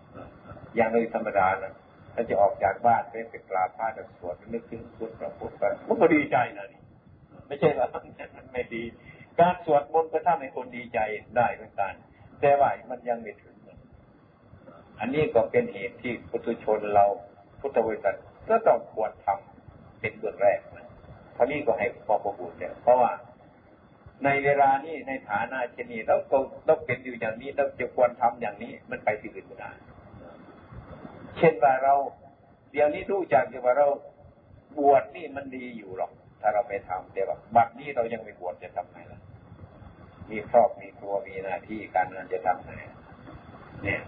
[0.76, 1.72] อย่างโดยธรรมดานะ
[2.14, 3.86] ถ้าจะออกจากบ้านไปไปกราบพระ
[4.18, 5.52] สวดนึกถึงคุณพระพุทธ
[5.88, 6.82] มันก็ดีใจนะนี่
[7.46, 8.82] ไม่ใช่ว่ามันไม่ดี
[9.38, 10.98] การสวดมนต์ก็ทำให้คนดีใจ
[11.36, 11.92] ได้เหมือนกัน
[12.40, 13.56] แต่ว่ามันยังไม่ถึง
[15.00, 17.06] อันนี้ก็เป็นเหตุที่พุทธชนเรา
[17.60, 18.16] พุทธบริษัท
[18.48, 20.58] ก็ต้องควรทำเป็นเบื้องแรก
[21.38, 23.12] นะท่านี้ก็ให้ความประบุเนี่ยเพราะว่า
[24.24, 29.70] ในเวลานี้ในฐานะเช่นนี้เราก็เราเป็นอยู่อย่างนี้เราจะควรทำอย่างนี้ มันไปที่อื่นไม่ได้
[31.36, 31.94] เช่นว่าเรา
[32.72, 33.88] เดี๋ยวนี้รู้จักว่าเรา
[34.78, 39.20] บวชนี่มันดีอยู่หรอก ถ้าเราไปทำแต่ว่าบัดนี้เรายังไม่บวชจะทำไงล่ะ
[40.30, 42.72] มีครอบมีครัวมีหน้าที่การงานจะทำไง
[43.82, 44.00] เนี่ย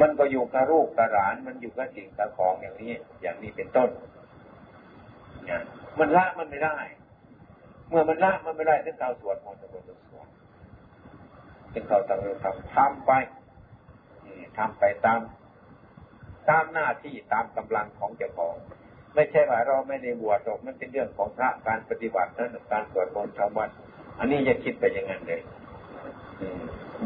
[0.00, 3.90] มันก็อยู่กับลูกกับหลาน มันอยู่กับสิ่งกับของอย่างนี้ อย่างนี้เป็นต้น
[5.46, 5.62] เนี่ย
[5.98, 6.76] มันละมันไม่ได้
[7.88, 10.28] เมื่อมันละมันไม่ได้ถึงเราสวดมนต์สวดสวด
[11.72, 13.12] ถึงเราตั้งใจทำทำไป
[14.58, 15.20] ทำไปตาม
[16.48, 18.54] ตามหน้าที่ตามกำลังของเจ้าของ
[19.14, 23.70] ไม่ใช่ว่าเราไม่ได้บวชหรอกมันเป็นเรื่องของพระการปฏิบัตินั้นการสวดมนต์ทำวัด
[24.18, 25.40] อันนี้อย่าคิดไปอย่างนั้นเลย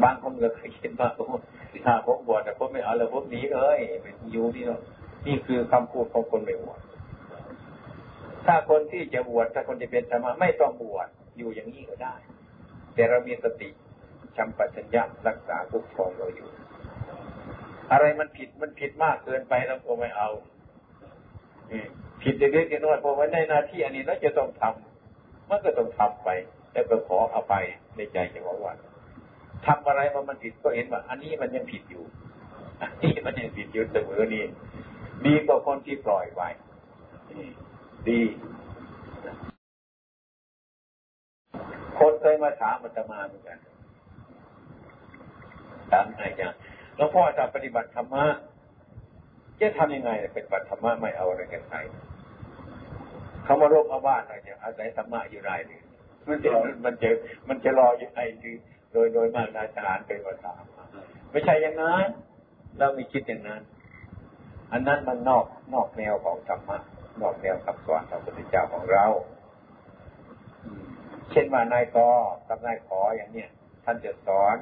[0.03, 1.09] บางคนก็เคยคิดว่า
[1.85, 3.79] ถ้าผมบวชแต่ผมไม่เอาแล้วผมหนีเลย
[4.31, 4.81] อยู่นี่เนาะ
[5.27, 6.79] นี่คือคำพูดของคนไม่บวช
[8.45, 12.15] ถ้าคนที่จะบวชถ้าคนจะเป็นธรรมะไม่ต้องบวชอยู่อย่างนี้ก็ได้
[12.95, 13.69] แต่เรามีสติ
[14.37, 16.49] ชัมปัญญะรักษาทุกของเราอยู่
[17.91, 20.29] อะไรมันผิดมันผิดมากเกินไปเราก็ไม่เอา
[22.21, 26.29] ผิดเล็กๆน้อยๆพอไว้ในหน้าที่อันนี้เราจะต้องทำมันก็ต้องทำไป
[26.73, 27.65] แล้วก็ขอเอภัย
[27.95, 28.73] ในใจจะบอกว่า
[29.65, 32.03] ทำอะไรมามันผิดก็เห็นว่า อันนี้มันยังผิดอยู่
[32.81, 34.43] อันนี้มันยังผิดอยู่เสมอนี่
[35.25, 36.49] ดีกว่าคนที่ปล่อยไว้
[38.09, 38.19] ดี
[41.99, 43.59] คนเคยมาถามอาตมาเหมือนกัน
[45.91, 46.53] ถามอะไรอย่าง
[46.95, 48.25] หลวงพ่อจะปฏิบัติธรรมะ
[49.59, 51.77] จะทำยังไงเป็นปฏิบัติธรรมะไม่เอาอะไรกันใคร
[53.43, 55.81] เขามาโรคมาบ้านอะไรเนี่ยอาศัยธรรมะอยู่ไรนี่
[56.27, 56.49] มันจะ
[56.85, 57.09] มันจะ
[57.49, 58.55] มันจะรออยู่ไงคือ
[58.93, 60.53] โดยโดยมากนายทหารเป็นภาษา
[61.31, 62.07] ไม่ใช่อย่างนั้น
[62.77, 63.61] เราไม่คิดอย่างนั้น
[64.71, 66.79] อันนั้นมันนอกนอกแนวของธรรมะ
[67.19, 69.05] นอกแนวคำสอนของพระพุทธเจ้าของเรา
[71.31, 72.09] เช่นว่านายกอ
[72.47, 73.49] กับนายขออย่างเนี้ย
[73.85, 74.55] ท่านจะสอน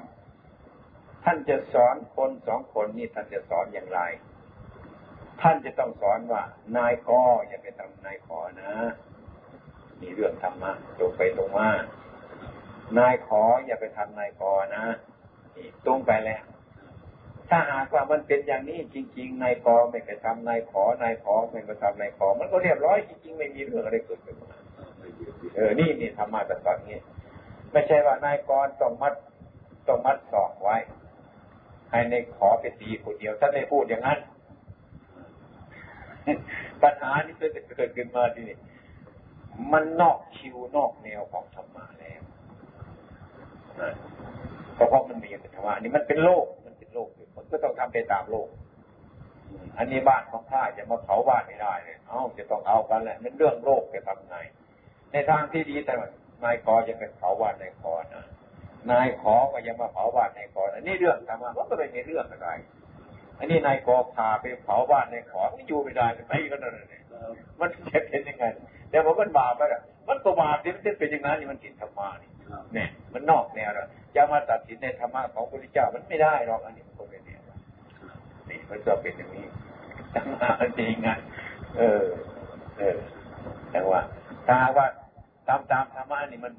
[1.23, 3.99] ท่านจะสอนคนสองคนนี่ท่านจะสอนอย่างไร
[5.41, 6.43] ท่านจะต้องสอนว่า
[6.77, 8.71] นายกออย่าไปทำนายขอนะ
[10.01, 11.69] มีเรื่องธรรมะตรงไปตรงมา
[12.97, 14.83] นายขออย่าไปทำนายกอนะ
[15.55, 16.41] นี่ตรงไปแล้ว
[17.49, 24.49] ถ้าหากว่ามันเป็นอย่างนี้จริง ๆ นายกอไม่ไปทำนายขอนายขอไม่ไปทำนายขอ มันก็เรียบร้อยจริง ๆ ไม่มีเรื่องอะไรเกิดขึ้นมา
[25.55, 26.97] เออ นี่นี่ธรรมะแต่ตอนนี้
[27.71, 29.13] ไม่ใช่ว่านายกรต้องมัด
[29.87, 30.75] ต้องมัดสอกไว้
[31.91, 34.19] ให้ในขอไปตีคนเดียวถ้าได้พูดอย่างนั้น
[36.81, 38.57] ปัญหานี้เกิดเกิดขึ้นมาทีนี้
[39.73, 42.21] มันนอกคิวนอกแนวของธรรมะแล้ว
[44.75, 47.09] เพราะมันมีธรรมะนี่มันเป็นโลกมันเป็นโลก
[47.39, 48.49] มันก็ต้องทำไปตามโลก
[49.77, 54.37] อันนี้บ้านของข้าจะมาเผาบ้านไม่ได้เลยเอ้าจะต้องเอากันแหละมันเรื่องโลกจะทำไง
[55.11, 55.93] ในทางที่ดีแต่
[56.43, 58.25] นายกอจะเป็นเผาบ้านนายกอนะ
[58.91, 62.49] นายขอก็ยังมาเผาบ้านนายขออันนี้เรื่องธรรมะมันก็ไม่มีเรื่องอะไร
[63.39, 67.03] อันนี้นายกอพาไปเผาบ้านนายขอมันอยู่ไม่ได้ไม่ก็นั่นเอง
[67.59, 68.45] มันจะเป็นยังไง
[68.89, 72.31] แต่ว่ามันบาปไปละมันก็บาปที่มันเป็นอย่างนั้นนี่มันกินธรรมะนี่
[72.73, 77.39] เนี่ยมันนอกแนวแล้วจะมาตัดสินในธรรมะของพระพุทธเจ้ามันไม่ได้หรอกอันนี้มันก็เป็นเนี่ย
[78.49, 79.47] นี่ มันจะเป็นอย่างนี้
[80.13, 81.09] ธรรมะจริงไง
[81.77, 82.03] เออ
[82.79, 82.97] เออ
[83.71, 83.99] แต่ว่า
[84.47, 84.87] ถ้าว่า
[85.47, 86.53] ตามตามธรรมะนี่มัน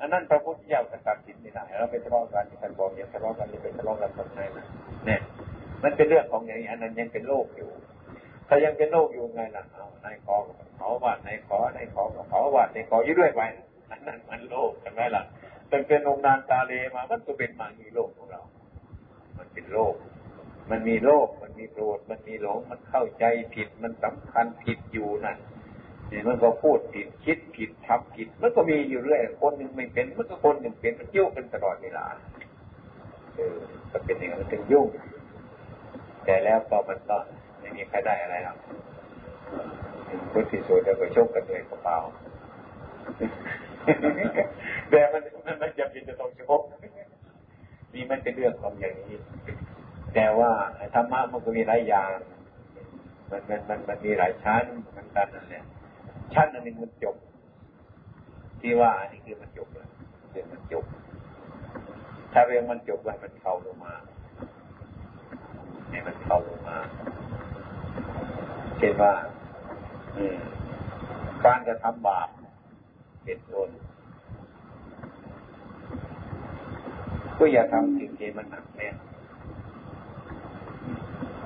[0.00, 4.66] อันนั้นพระพุทธเจ้าตัดสินไม่ได้เราไปทะเลาะกันท่านบอกอย่าทะเลาะกันอย่าไปทะเลาะกันทำไงนนะ
[5.06, 5.20] เนี่ย
[5.82, 7.70] มันเป็นเรื่องของอย่างนี้อันนั้นยังเป็นโลกอยู่
[8.48, 10.36] ถ้ายังเป็นโลกอยู่ไงล่ะเอานายขอ
[10.76, 13.40] เขาวาดนายขอนายขอเขาวาดนายขออยู่ด้วยไป
[13.90, 15.22] อันนั้นมันโลกใช่ไหมล่ะ
[15.70, 18.40] ตั้งเป็นองนานตาเลมา มันก็เป็นมามีโลกของเรา
[19.38, 19.94] มันเป็นโลก
[20.70, 25.38] มันมีโลกมันมีโกรธมันมีหลง มันเข้าใจผิด มันสำคัญผิดอยู่นั่น
[26.10, 32.06] นี่มันก็พูดผิดคิดผิดทำผิด มันก็มีอยู่เรื่อยคนหนึ่งไม่เป็นมันก็คนหนึ่งเป็นมันยุ่งกันตลอดเวลา
[33.34, 33.58] เออ
[33.90, 34.88] ก็เป็นอย่างนั้นมันถึงยุ่ง
[36.24, 37.16] แต่แล้วก็มันก็
[37.60, 38.56] ไม่มีใครได้อะไรหรอก
[40.32, 41.98] คนที่สุดแล้วก็ชกกันเลยกระเป๋า
[44.90, 45.22] แต่มัน
[45.62, 46.62] มันจะเป็นจะต้องชก
[47.94, 49.16] นี่มันเป็นเรื่องของอย่างนี้
[50.18, 50.52] แต่ว่า
[50.94, 52.10] ธรรมะมันก็มีหลายอย่าง
[53.30, 55.64] มันมันมันมันมีหลายชั้นเหมือนกันนั่นแหละ
[56.34, 57.16] ชั้นอันหนึ่งมันจบ
[58.60, 59.88] ที่ว่าอันนี้คือมันจบแล้ว
[60.30, 60.84] เรื่องมันจบ
[62.32, 63.94] ถ้าเรื่องมันจบไว้วมันเข้าลงมา
[65.90, 66.78] ให้มันเข้าลงมา
[68.78, 69.12] เช่นว่า
[71.44, 72.28] การกระทำบาป
[73.24, 73.70] เป็นต้น
[77.38, 79.05] ก็อย่าทำสิ่งที่มันหนักแน่น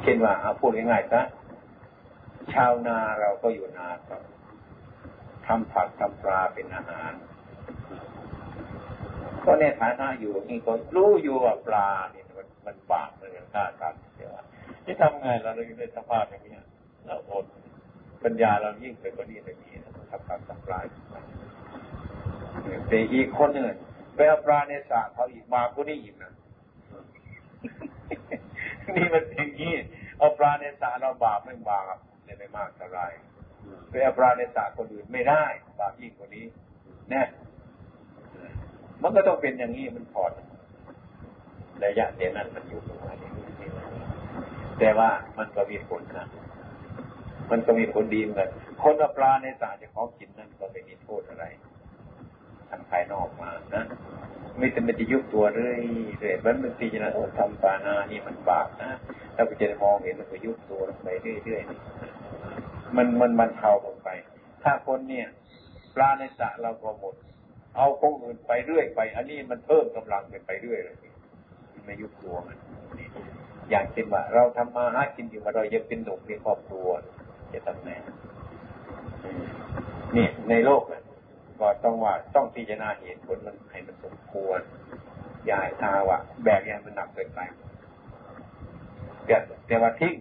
[0.02, 1.22] เช่นว่าเอาพูดง่ายๆซะ
[2.54, 4.22] ชาวนาเราก็อยู่นาครับ
[5.46, 7.12] ทำผักทำปลาเป็นอาหาร
[9.44, 14.30] ก็ในฐานะอยู่นี่ก็รู้อยู่ว่าปลาเนี่ยมันมันบาปมันฆ่าสัตว์เดี๋ยว
[14.84, 16.54] ที่ทำไงเราเลยในสภาพอย่างนี้
[17.06, 17.44] เราอด
[18.24, 19.68] ปัญญาเรายิ่งไปกว่านี้ไม่มี
[20.10, 20.78] ทำผักทำปลา
[22.88, 23.64] แต่อีกคนหนึ่ง
[24.14, 26.32] ไปเอาปลาในสระเขาอีกบาปก็นี่อีกนะ
[28.96, 29.74] นี่มันเป็นอย่างนี้
[30.18, 33.00] เอาปลาในสระเราบาปไม่บาปเนี่ยไม่มากเท่าไร
[33.88, 35.44] ไปเอาปลาในสระคนอื่นไม่ได้
[35.80, 36.46] บาปยิ่งกว่านี้
[37.12, 37.22] น่
[39.02, 40.32] มันก็ต้องเป็นอย่างนี้มันพอด
[41.84, 43.30] ระยะเดียนั้นมันอยู่ประมาณนี้
[44.78, 46.26] แต่ว่ามันก็มีผลนะ
[47.50, 48.50] มันก็มีผลดีเหมือน
[48.82, 51.44] คนเอาปลาในสระจะของกินนั่นก็ไม่มีโทษอะไร
[52.70, 53.84] ทางภายนอกมานะ
[54.58, 55.80] ไม่แต่มันจะยุบตัวเรื่อย
[56.18, 58.90] เรื่อยมันบางทีนะโอ้ทำปานานี่มันบาปนะ
[59.34, 61.08] ถ้าไปจะมองเห็นมันก็ยุบตัวลงไป
[61.44, 64.08] เรื่อยๆมันมันมันเทาลงไป
[64.62, 65.26] ถ้าคนเนี่ย
[65.96, 67.14] ปลาในสระเราก็หมด
[67.76, 70.96] เอาของอื่นไปเรื่อยไป อันนี้มันเพิ่มกำลังไปเรื่อยเลย
[71.84, 72.56] ไม่ยุบตัวมัน
[73.70, 76.88] อย่างเช่นว่า เราทำมาหากินอยู่มาเรายังเป็นหนุ่มมีครอบครัว
[77.52, 77.90] จะทำไง
[80.16, 80.99] นี่ในโลกนะ
[81.60, 84.60] ก็ต้องว่าต้องพิจารณาเหตุผลมันให้มันสมควร
[85.44, 87.40] อย่าให้ทาว่าแบกยังมันหนักเกินไป
[89.26, 89.36] แต่
[89.66, 90.14] แต่ว่าทิ้ง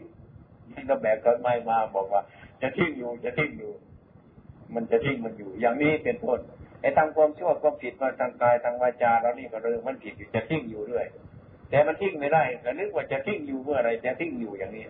[0.74, 2.22] ที่เราแบกต้นไม้มาบอกว่า
[2.62, 3.74] จะทิ้งอยู่จะทิ้งอยู่
[4.76, 6.40] มันจะทิ้งมันอยู่ อย่างนี้เป็นต้น
[6.82, 11.06] ไอ้ทางความชั่วความผิดมาทางกายทางวาจาเรานี่ก็เรื่องมันผิดอยู่จะทิ้งอยู่ด้วย
[11.70, 14.86] แต่มันทิ้งไม่ได้แต่นึกว่าจะทิ้งอยู่เมื่อไรจะทิ้งอยู่อย่างนี้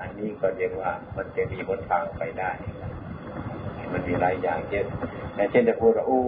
[0.00, 2.50] อันนี้ก็เรียกว่ามันจะมีบนทางไปได้
[3.92, 4.84] มันมีหลายอย่างเช่น
[5.50, 6.20] เช่นจะพูดว่าโอ้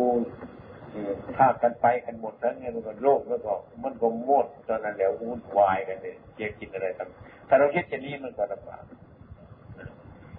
[1.36, 3.52] ถ้ากันไปกันหมดทั้งนี้มันก็โลกแล้วก็
[3.84, 7.08] มันก็หมดตอนนั้นแล้ววุ่นวายกันเลยเกี่ยกินอะไรต่าง
[7.48, 8.84] ถ้าเราคิดเช่นนี้มันก็ลำบาก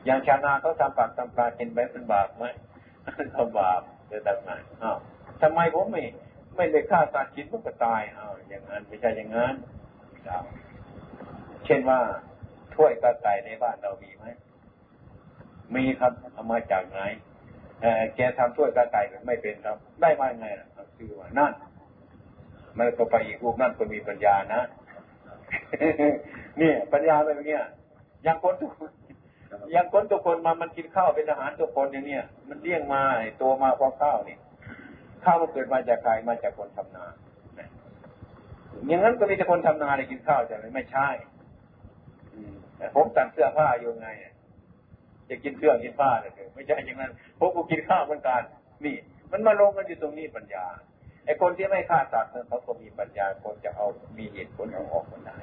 [0.05, 2.45] อย่างชาวนาเขาทำปากทำปลากินไปเป็นบาปไหม
[3.33, 4.51] เขาบาปจะทำไง
[4.83, 4.97] อ้าว
[5.41, 6.03] ทำไมผมไม่
[6.55, 9.55] ไม่ได้ฆ่าสัตว์กินมันก็ตายอ้าวอย่างนั้นไม่ใช่อย่างนั้น
[11.65, 11.99] เช่นว่า
[12.75, 14.25] ถ้วยกระไก่ในบ้านเรามีไหม
[15.73, 16.99] มีครับเอามาจากไหน
[18.15, 21.53] แกทำถ้วยกระไก่ไม่เป็นครับ ได้มาไงล่ะคือว่านั่น
[22.77, 24.61] มันก็ไปอีกรูปนั่นก็มีปัญญานะ
[26.61, 27.65] นี่ปัญญาเป็นอย่างเงี้ย
[28.23, 28.71] อย่างคนทุก
[29.71, 33.01] อย่างคนทุกคนมามันกินข้าวเป็นอาหารทุกคนอย่างเนี้ยมันเลี้ยงมา
[33.41, 34.37] ตัวมาพราะข้าวนี่
[35.23, 37.05] ข้าวมันเกิดมาจากใครมาจากคนทำนา
[38.87, 41.07] อย่างนั้นก็มีแต่คนทำนาเลยกินข้าวใช่ไหมไม่ใช่
[42.95, 44.09] ผมตัดเสื้อผ้าอยู่ไง
[45.29, 48.41] จะกินเครื่องกินผ้าเลยไม่ใช่อย่างนั้นผมก็กินข้าวเหมือนกัน
[48.85, 48.95] นี่
[49.31, 50.65] มันมาลงกันอยู่ตรงนี้ปัญญา
[51.25, 55.37] ไอ้คนที่ไม่ฆ่าสัตว์เขาก็มีปัญญาคนจะเอามีเหตุผลเอาออกมาได้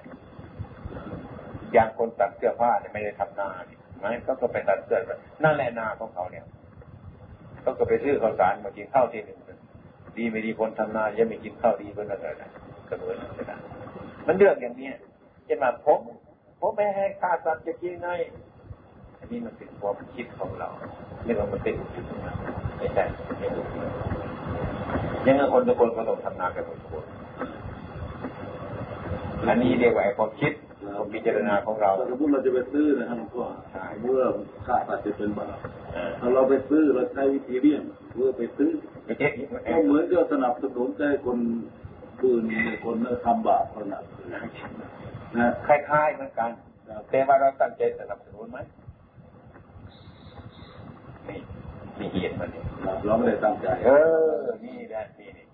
[1.73, 5.01] อย่างคนตัดเสื้อผ้าเนี่ยไม่ได้ทำนาเนี่ยไหมเขาก็ไปตัดเสื้อ
[5.45, 6.45] นั่นแหละนาของเขาเนี่ย
[7.63, 9.39] เขาก็ไปซื้อข้าวสารมากินข้าวทีหนึ่ง
[10.17, 12.51] ดีไม่ดีคนทำนายังไม่กินข้าวดีเพื่อนอะไรนะ
[12.89, 13.17] กระเบือน
[13.51, 13.59] นะ
[14.27, 14.91] มันเรื่องอย่างนี้
[15.45, 16.01] เช่นว่าผม
[16.61, 18.52] ผมไม่ให้ฆ่าสัตว์จะกินไงอั
[19.33, 20.69] นนี้มันเป็นความคิดของเรา
[21.25, 22.19] ไม่ว่ามันเป็นอุดม
[22.79, 23.05] ไม่ใช่
[23.39, 23.67] ไม่ถูก
[25.27, 27.05] ยังไงคนทุกคนก็ต้องทำนากันทุกคน
[29.49, 30.53] อันนี้เรียกว่าความคิด
[30.97, 33.45] ความพิจารณาของเราสมมติเราจะไปซื้อนะครับก็
[34.03, 34.23] เมื่อ
[34.67, 35.57] ค่าตัดจะเป็นบาป
[36.21, 38.71] ถ้าเราไปซื้อเราใช้วิธีเลี่ยงเพื่อไปซื้อ
[39.69, 41.39] ก็เหมือนกับสนับสนุนใจคน
[42.21, 42.45] คืน
[42.85, 44.05] คนทำบาปขนาด
[45.39, 46.51] นะคล้ายๆเหมือนกัน
[47.11, 48.59] แต่ว่าเราตั้งใจสนับสนุนไหม
[51.29, 51.39] นี่
[51.99, 52.63] มีเหตุมันนี่
[53.07, 53.91] เราไม่ได้ตั้งใจ เอ
[54.37, 55.47] อ นี่แหละนี่นี่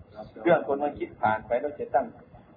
[0.43, 2.05] เรื่องคนมาคิดผ่านไปแล้วจะตั้ง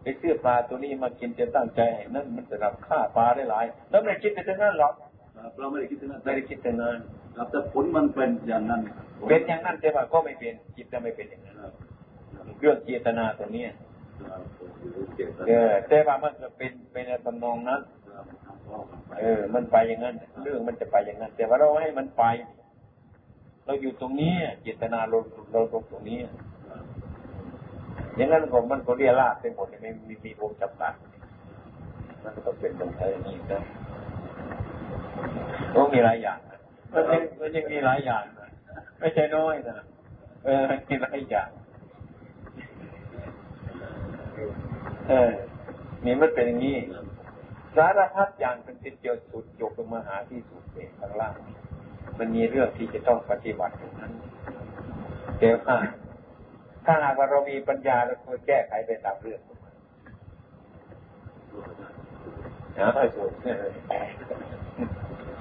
[0.02, 1.80] ไปซื้อปลาตัวนี้มากินจะตั้งใจ
[2.10, 4.94] นั่นมันจะรับค่าปลาได้หลาย แล้วไม่คิดแต่นั้นหรอก
[5.58, 6.98] เราไม่ได้คิดแต่นั้นไม่ได้คิดแต่นั้น
[7.36, 8.80] ครับแต่ผลมันเป็นอย่างนั้น
[9.28, 11.56] เป็นอย่างนั้นแต่ว่าก็ไม่เป็นจิตจะไม่เป็นอย่างนั้น
[12.60, 13.70] เรื่องเจตนาตัวเนี้ย
[15.48, 17.80] เออแต่ว่ามันจะเป็นเป็นทำนองนั้น
[19.20, 22.24] เออ มันไปอย่างนั้น เรื่องมันจะไปอย่างนั้น แต่ว่าเราให้มันไป
[23.64, 24.32] เราอยู่ตรงนี้
[24.62, 25.18] เจตนาเรา
[25.52, 26.18] เราตรงตรงนี้
[28.16, 30.94] อย่างนั้นผมมันก็เรียราดเป็นหมดไม่มีมีวงจำกัด
[32.22, 32.90] มันก็ต้องเป็นตรง
[33.26, 33.62] นี้นะ
[35.74, 36.58] ก็มีหลายอย่างนะ
[36.92, 38.48] มันยังมันยังมีหลายอย่างนะ
[38.98, 39.84] ไม่ใช่น้อยนะ
[40.44, 41.48] เออมีหลายอย่าง
[45.08, 45.30] เออ
[46.04, 46.76] นี่มันเป็นอย่างนี้
[47.76, 51.34] สารพัดอย่างเป็นติดเดียวสุดยกลงมาหาที่สุดเองข้างล่าง
[52.18, 54.12] มันมีเรื่องที่จะต้องปฏิบัติตรงนั้น
[55.38, 55.76] เดี๋ยวถ้า
[56.84, 59.40] ถ้าหากว่าเรามีปัญญาเราควรแก้ไขไปตามเรื่อง
[62.78, 63.32] นะให้สุด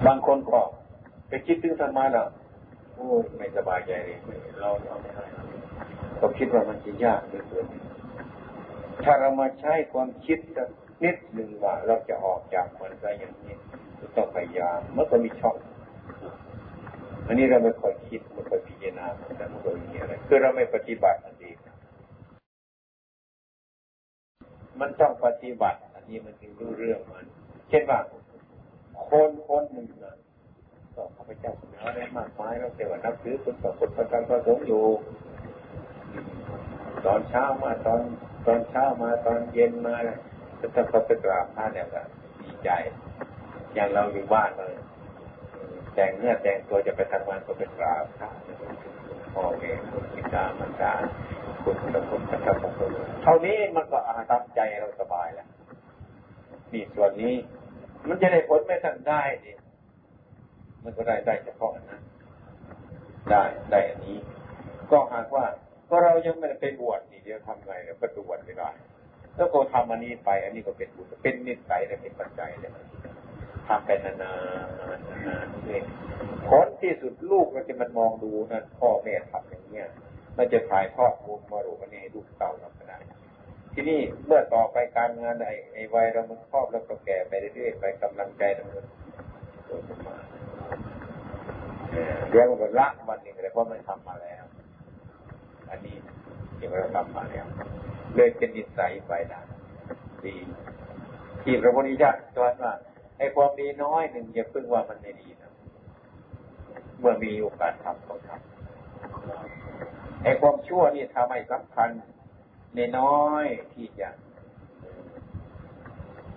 [0.06, 0.60] บางคนก็
[1.28, 2.28] ไปคิดถึงธรรมะแล้ว
[2.94, 3.06] โอ้
[3.36, 4.18] ไม่สบายใจเลย
[4.60, 5.24] เราเราไม่ได้
[6.20, 7.66] ก็คิดว่ามันจะยากเหลือเกิน
[9.04, 10.68] ถ้าเรามาใช้ความคิดสัก
[11.04, 13.56] นิดหนึ่งว่า เราจะออกจากมันได้อย่างนี้
[14.16, 15.56] ต้องพยายามมันก็มีช่อง
[17.32, 19.06] อันนี้เราไม่ค่อยคิดไม่ค่อยพิจารณา
[19.36, 21.52] แต่มันก็มีอะไรคือเราไม่ปฏิบัติอันนี้
[24.80, 27.24] มันต้องปฏิบัติ อันนี้มันถึงรู้เรื่องมัน
[27.68, 27.98] เช่นว่า
[29.08, 30.16] คนคนหนึ่งนะ
[30.94, 34.84] ก็ข้าพเจ้าเนื้อได้มากมายแล้วแต่ว่านับถือคนต่อคนประกันประสงค์อยู่
[37.06, 38.00] ตอนเช้ามาตอน
[38.46, 40.18] ตอนเช้ามาตอนเย็นมาแล้ว
[40.74, 42.02] ถ้าเขาไปกราบพระเนี่ยก็
[42.42, 42.70] ดีใจ
[43.74, 44.74] อย่างเราอยู่บ้านเลย
[45.94, 48.30] แต่งเนื้อแต่งตัวจะไปทำงานก็ไปกราบพระ
[49.34, 50.92] พ่อแม่คุณพิจามันดา
[51.64, 52.90] คุณตะคุณตะกับคุณ
[53.22, 55.48] เท่านี้มันก็อาตามใจเราสบายแล้ว
[56.72, 57.34] นี่ส่วนนี้
[58.08, 59.52] มันจะได้ผลไม่ทันได้ดิ
[60.84, 62.00] มันก็ได้ได้เฉพาะนะ
[63.30, 64.18] ได้ได้อันนี้
[64.90, 65.44] ก็หากว่า
[65.90, 68.70] ก็เรายังไม่ได้ไปบวชนี่เดี๋ยวทำไงเดี๋ยวก็บวชไม่ได้
[69.36, 72.70] แล้วก็ทำอันนี้ไป อันนี้ก็เป็นบุญเป็นนิสัยและเป็นปัจจัยเลย
[73.68, 75.82] ทำไปนานๆนานๆเลย
[76.48, 79.86] ผลที่สุดลูกมันจะมันมองดูนั่นพ่อแม่ทำอย่างเนี้ย
[80.38, 82.98] มันจะถ่ายทอดบุญมารูอันนี้ให้ลูกเต่าเราก็ได้
[83.74, 90.16] ทีนี้เมื่อต่อไปการงานไอ้ไอ้วัยเรามันครอบแล้วก็แก่ไปเรื่อยๆไปกำลังใจเราเกิดมา
[92.30, 94.44] เรียกว่าละมันนี่เลยเพราะมันทำมาแล้ว
[95.70, 95.96] อันนี้
[96.56, 97.46] ที่เราทำมาแล้ว
[98.16, 99.42] เลยเป็นนิสัยไปนะ
[100.24, 100.36] ดี
[101.42, 102.72] ที่พระพุทธเจ้าสอนว่า
[103.22, 105.50] อ้ความดีน้อยหนึ่งอย่าพึ่งว่ามันไม่ดีนะ
[106.98, 111.90] เมื่อมีโอกาสทำก็ทำไอ้ความชั่วนี่ทำให้สำคัญ
[112.74, 114.08] ในน้อยที่จะ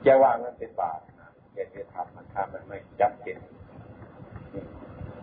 [0.05, 3.37] จะว่ามันเป็นบาปนะอย่าไปทำมันทำมันไม่จำเป็น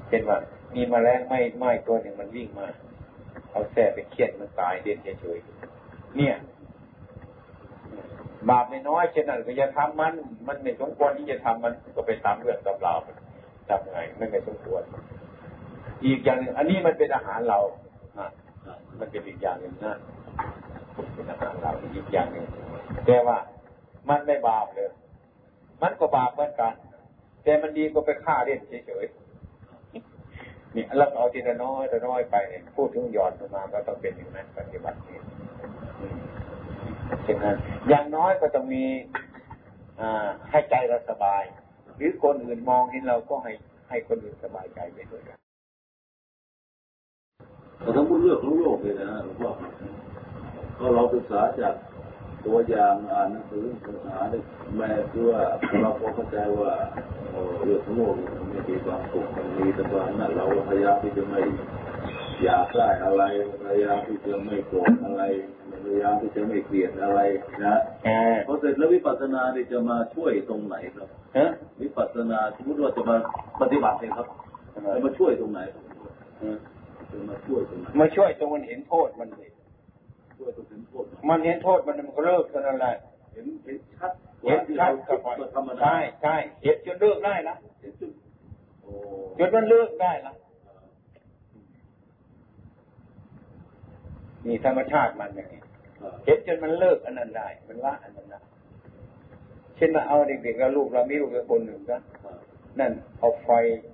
[0.08, 0.38] เช่นว่า
[0.74, 2.66] มีมแมลงไม่ไหม้ตัวหนึ่งมันวิ่งมา
[3.50, 6.34] เอาแส่ไปเคียดมันตายเด่นเฉยๆเนี่ย
[8.51, 10.14] บาปน้อยเช่นนั้นก็อย่าทำมัน
[10.49, 12.95] มันไม่สมควรที่จะทำมันก็ไปตามเรื่องตำรา
[13.68, 14.82] ทำไงไม่ไม่สมควร
[16.05, 17.61] อีกอย่างหนึ่งอันนี้มันเป็นอาหารเรา
[18.18, 18.28] อะ
[18.99, 19.97] มันเป็นอีกอย่างหนึ่งนะ
[21.14, 22.47] เป็นอาหารเราอีกอย่างหนึ่ง
[23.07, 23.38] แต่ว่า
[24.09, 24.90] มันไม่บาปเลย
[25.82, 26.74] มันก็บาปเหมือนกัน
[27.45, 35.18] แต่มันดีก็ไปฆ่าเล่นเฉยๆนี่เราเอาทีละน้อยละน้อยไปเนี่ยพูดถึงหย่อนมาก็ต้องเป็นอย่างนั้นปฏิบัตินี่
[37.24, 37.56] เช่นนั้น
[37.88, 38.84] อย่างน้อยก็ต้องมี
[40.00, 40.02] อ
[40.50, 41.42] ให้ใจเราสบาย
[41.96, 43.52] หรือคนอื่นมองเห็นเราก็ให้
[43.88, 45.38] ให้คนอื่นสบายใจไปด้วยกัน
[47.80, 49.50] แต่ถ้าพูดเรื่องของโลกเลยนะหลวงพ่อ
[50.78, 51.74] ก็เราศึกษาจาก
[52.46, 54.38] ตัวอย่างอ่านหนังสือศึกษาได้
[54.76, 55.42] แม่คือว่า
[55.82, 56.72] เราพอเข้าใจว่า
[57.64, 61.40] เรื่องของโลกมันไม่มีความสุขมันมีแต่ความนั้นเราพยายามที่จะไม่
[62.44, 63.22] อยากได้อะไร
[63.64, 65.22] พยายามที่จะไม่โกรธอะไร
[65.93, 67.20] ยายามที่จะไม่เกลียดอะไร
[67.66, 67.76] นะ
[68.47, 71.09] พอเสร็จแล้ววิปัสสนาเนี่ยจะมาช่วยตรงไหนครับ
[71.82, 73.16] วิปัสสนาสมมติว่าจะมา
[73.61, 74.26] ปฏิบัติเองครับ
[74.74, 75.84] จะมาช่วยตรงไหนครับ
[77.11, 79.51] จะมาช่วยตรงไหนมาช่วยตรงมันเห็นโทษมันเลย
[80.38, 82.88] ช่วยตรงเห็นโทษมันเห็นโทษมันมันก็เลิกกันอะไร
[83.32, 84.12] เห็นเห็นชัด
[84.43, 85.18] เห็นชัดกับ
[85.55, 88.12] ธรรมดาใช่ใช่เห็นจนเลิกได้นะเห็นจุด
[88.82, 88.93] โอ้
[89.38, 90.34] จนมันเลิกได้ละ
[94.47, 95.61] นี่ธรรมชาติมันอย่างนี้
[96.24, 98.40] เห็นจนมันเลิกอันนั้นได้ มันละอันนั้นได้
[99.76, 102.00] เช่นว่าเอาเด็กๆแล้วลูกเรามีลูกคนหนึ่งนะ
[102.80, 103.50] นั่นเอาไฟ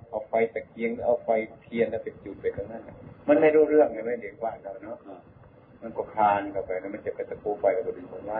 [0.09, 1.29] เอาไฟตะเกียงเอาไฟ
[1.61, 2.95] เทียนแล้วไปจุดไปตรงนั้นน่ะ
[3.27, 4.97] มันไม่รู้เรื่องเลยไม่เด็กว่าเราเนาะ
[5.81, 8.39] มันก็คลานเข้าไปแล้วมันจะไปตะปูไฟแล้วก็ดึงมันไว้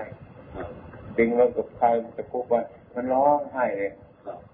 [1.18, 2.54] ดึงแล้วก็คลายตะปูไฟ
[2.96, 3.92] มันร้องไห้เลย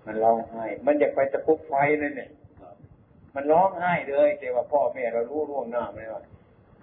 [0.06, 2.30] มันร้องไห้ มันอยากไปตะปูไฟนั่นเนี่ย
[3.36, 6.22] มันร้องไห้เลยแต่ว่าพ่อแม่เรารู้ร่วงหน้าไม่ว่า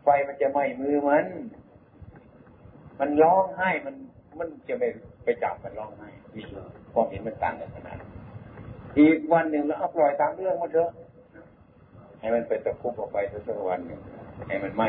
[0.05, 1.27] ไฟมันจะไหม้มือมัน
[3.03, 3.95] มันร้องไห้มัน
[4.39, 4.85] มันจะไป
[5.25, 6.45] ไปจับมันร้องไห้นี่
[6.93, 7.97] ความเห็นมันต่างกันขนาด
[8.99, 10.91] อีกวันหนึ่งแล้วเอาปล่อยตามเรื่องมันเถอะ
[12.21, 14.01] ให้มันเป็นตะคุบออกไปสักวันหนึ่ง
[14.49, 14.89] ให้มันไหม้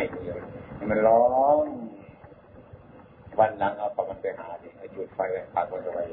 [0.77, 1.21] ให้มันร้อ
[1.61, 1.65] ง
[3.39, 6.03] วันหลังเอาปมันไปหาดิจุดไฟไว้ปักมันไว้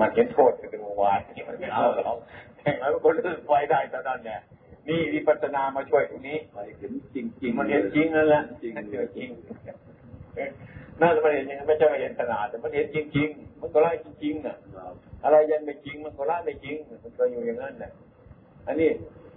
[0.00, 2.18] มันเห็นโทษเป็นเมื่อวานนี่มันไม่เอาหรอก
[2.56, 4.40] แต่แล้วคนเลิกไฟได้ตอนนั้นเนี่ย
[4.88, 9.28] นี่วิปัสสนามาช่วยตรงนี้ไปเห็นจริงจริงมันเห็นจริงนั่นแหละจริงมันเจอจริง
[11.00, 14.56] น่าจะมาเห็นย่างนั้นไม่ใช่มาเห็นขนาดแต่มันเห็นจริง ๆ มันก็ไล่จริงๆน่ะ
[15.24, 17.92] อะไรยังไม่จริง มันก็ละไม่จริง มันก็อยู่อย่างนั้นแหละ
[18.66, 18.90] อันนี้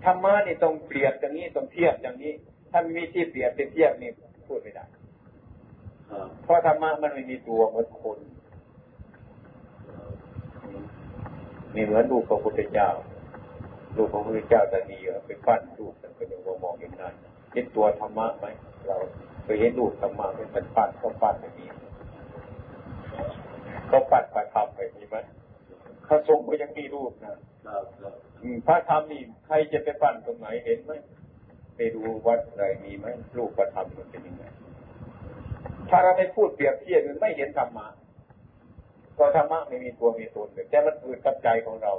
[0.03, 2.33] ธรรมะนี่ต้องเปรียบอย่างนี้ต้องเทียบอย่างนี้
[2.71, 4.09] ถ้าไม่มีที่เปรียบเป็นเทียบนี่
[4.47, 4.85] พูดไม่ได้
[6.43, 8.17] เพราะธรรมะมันไม่มีตัวเหมือนคน
[11.75, 12.89] นี่เหมือนลูพระพุทธเจ้า
[13.95, 17.13] ลูพระพุทธเจ้าแต่ดีไปปั้นลูกแต่ก็ยังมองอย่างนั้น
[17.53, 18.45] เห็นตัวธรรมะไหม
[18.87, 18.97] เรา
[19.53, 21.69] ยเห็นลูกธรรมะเป็นมันปั้นเขาปั้นแบบนี้
[23.87, 25.17] เขาปั้นพระธรรมแบบนี้ไหม
[26.07, 27.35] พระสงฆ์ก็ยังมีรูปนะ
[27.65, 30.91] ครับครับอืมพระธรรมนี่ใครจะไปปั้นตรงไหนเห็นไหม
[31.75, 33.05] ไปดูวัดอะไรมีไหม
[33.37, 34.43] รูปพระธรรมมันเป็นยังไง
[35.89, 37.87] ถ้าเราไม่พูดเปรียบเทียบมันไม่เห็นธรรมะ
[39.17, 41.93] ก็ธรรมะไม่มีตัวมีตนเลยแต่มันเกิดกับใจของเรา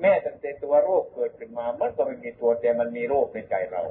[0.00, 3.82] แม้ตั้งแต่ตัวโรคเกิดขึ้นมา มันก็ไม่มีตัวแต่มันมีโรคในใจเรา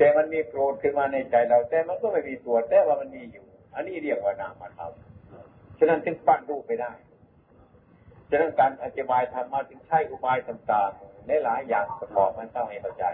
[0.00, 3.44] แต่มันมีโกรธขึ้นมาในใจเรา แต่มันก็ไม่มีตัวแต่ว่ามันมีอยู่
[3.74, 4.92] อันนี้เรียกว่านามธรรม
[5.78, 6.92] ฉะนั้นจึงปั้นรูปไปได้
[8.30, 13.04] ฉะนั้นการอธิบายธรรมะจึงใช้อุบายต่างๆในหลายอย่างประกอบมันต้องให้เข้าใจ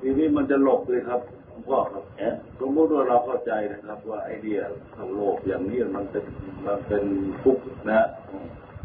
[0.00, 2.04] ทีนี้มันจะหลบเลยครับหลวงพ่อครับ
[2.60, 4.58] สมมติว่าเราเข้าใจนะครับ ว่าไอเดีย
[4.94, 6.24] เข้าโลกอย่างนี้มันเป็น
[6.66, 7.04] มันเป็น
[7.42, 8.06] ทุกข์นะ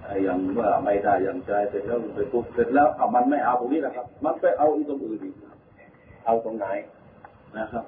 [0.06, 5.36] ไออย่างว่าไม่ได้อย่างใจเสร็จแล้วมันไปทุกข์เสร็จแล้วเอามันไม่เอาตรงนี้แหละครับ มันไปเอาอีกตรงอื่นอีก
[6.26, 6.68] เอาตรงไหน
[7.58, 7.84] นะครับ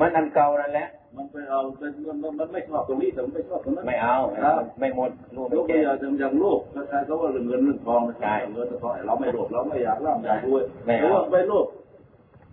[0.00, 11.66] มันอันเก่านั่นแหละ มันไปเอาเป็นมันมันมันไม่ชอบตรงนี้แต่มันไม่ชอบตรงนั้นไม่เอาครับไม่หมดรูปยไม่กตัวแก่อย่างอย่างโลกคล้ายๆเขาว่าเรื่องเงินเรื่องทองนะใช่เงินเรื่องทองเราไม่โลภเราไม่อยากร่ำอยากรวยไม่เพเอาราะว่าไปโลภ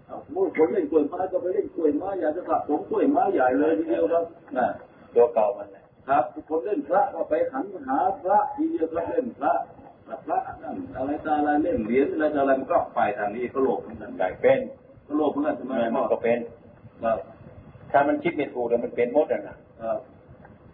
[0.07, 4.23] เอาสมมติคนเล่นกล้วยไม้ก็ไปเล่นกล้วยไม้อยากจะสะสมกล้วยไม้ใหญ่เลยทีเดียวครับ
[4.57, 4.67] นะ
[5.15, 9.53] ตัวเก่ามันแหละครับคนเล่นพระก็ไปหันหาพระทีเดียวก็เล่นพระ
[10.25, 14.82] พระนั่นอะไรตาอะไรเล่นเหรียญอะไรต่ออะไรมันก็ไปทางนี้ก็โลภเหมือนกันได้เป็นก็
[15.15, 16.39] โลภเหมือนกันใช่ไหมมันก็เป็น
[17.03, 17.17] ครับ
[17.91, 19.99] ถ้ามันคิดไม่ถูกแล้วมันเป็นหมดอะนะครับ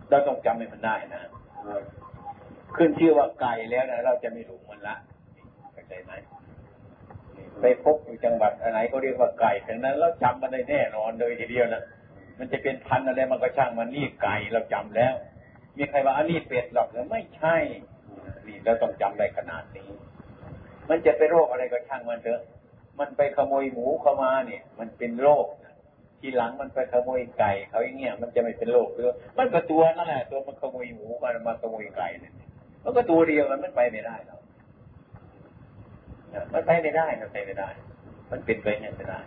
[0.10, 1.22] เราต้องจำให้มันได้นะ
[1.68, 1.82] ครับ
[2.76, 4.96] ขึ้นชื่อว่าไก่แล้วนะเราจะไม่หลงมันละ
[5.74, 6.12] เข้าใจไหม
[7.62, 11.84] ไปพบอยู่จังหวัดอะไรก็เรียกว่าไก่ดังนั้นเราจำมันได้แน่นอนเลยทีเดียวนะ
[12.40, 15.14] มันจะเป็นพันธุ์อะไรมันก็ช่างมันนี่ไก่เราจำแล้ว
[15.78, 17.56] มีใครว่าอันนี้เป็ดหรอกหรือไม่ใช่
[18.48, 19.90] นี่เราต้องจำได้ขนาดนี้
[20.90, 22.42] มันจะไปโรคอะไรก็ช่างมันเถอะ
[23.00, 25.76] มันไปขโมยหมูเข้ามาเนี่ย มันเป็นโรคนะ
[26.20, 32.34] ทีหลังมันไปขโมยไก่เขาอย่างเงี้ยมันจะไม่เป็นโรคหรือมันก็ตัวนั่นแหละตัวมันขโมยหมูมันมาขโมยไก่เนี่ย
[32.84, 34.42] มันก็ตัวเดียวกันมันไปไม่ได้หรอก
[36.34, 37.70] นะมันไปไม่ได้มันไปไม่ได้
[38.32, 39.20] มันเป็นไปไม่ได้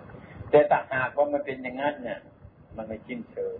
[0.50, 2.18] แต่ถ้าหากว่ามันเป็นอย่างนั้นเนี่ย
[2.76, 3.56] มันไม่ชิ้นเชิง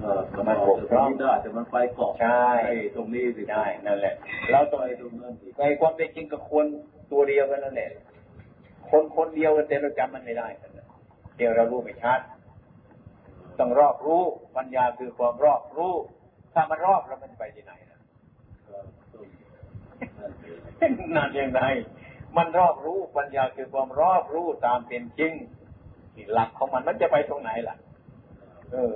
[0.00, 4.14] เออมันบกพร่องได้แต่มันไปเกาะใช่ไอ้ตรงนี้สิใช่นั่นแหละ
[4.50, 6.66] เราต้องไปตรงนั้นสิในความเป็นจริงกับคน
[7.12, 7.90] ตัวเดียวกันนั่นแหละ
[8.90, 10.80] คนคนเดียวกันแต่เราจำมันไม่ได้กันน
[11.36, 12.20] เดี๋ยวเรารู้ไม่ชัด
[13.58, 14.22] ต้องรอบรู้
[14.56, 15.94] ปัญญาคือความรอบรู้
[16.54, 18.00] ถ้ามันรอบแล้วมันจะไปที่ไหนนะ
[21.16, 21.62] นั่นยังไง
[22.36, 25.32] มันรอบรู้ปัญญาคือความรอบรู้ตามเป็นจริง
[26.32, 27.76] หลักของมันมันจะไปตรงไหนล่ะ
[28.72, 28.94] เออ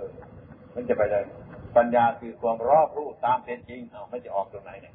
[0.75, 1.25] มันจะไปเลย
[1.77, 4.95] ปัญญาคือความรอบรู้ตามเป็นจริงเอามันจะออกตรงไหนเนี่ย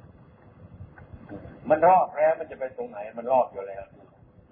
[1.69, 3.83] มันรอบแล้วมันจะไปตรงไหน มันรอบอยู่แล้ว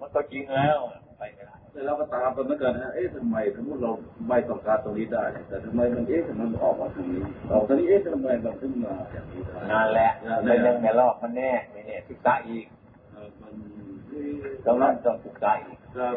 [0.04, 0.78] มันก็จริงแล้ว
[1.18, 3.92] ไปไม่ได้แล้วเราก็ตามไปเหมือนกันนะเอ๊ะทำไมสมมติเรา
[4.28, 12.66] ไม่ต้องการตรงนี้ได้ แต่ทำไมมันเอ๊ะทำไมมันออกมาทางนี้ออกทางนี้เอ๊ะทำไมมันขึ้นมาอย่างนี้ได้นั่นแหละนั่นแหเป็นเรื่องละในรอบมันแน่ไม่แน่ศึกษาอีก
[13.12, 13.52] เออมัน
[14.08, 14.72] เอ๊ะเรา
[15.06, 16.16] ต้องศึกษาอีกครับ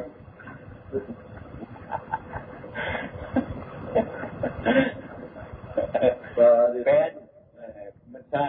[6.36, 7.12] เป็น
[7.56, 8.48] เออมันใช่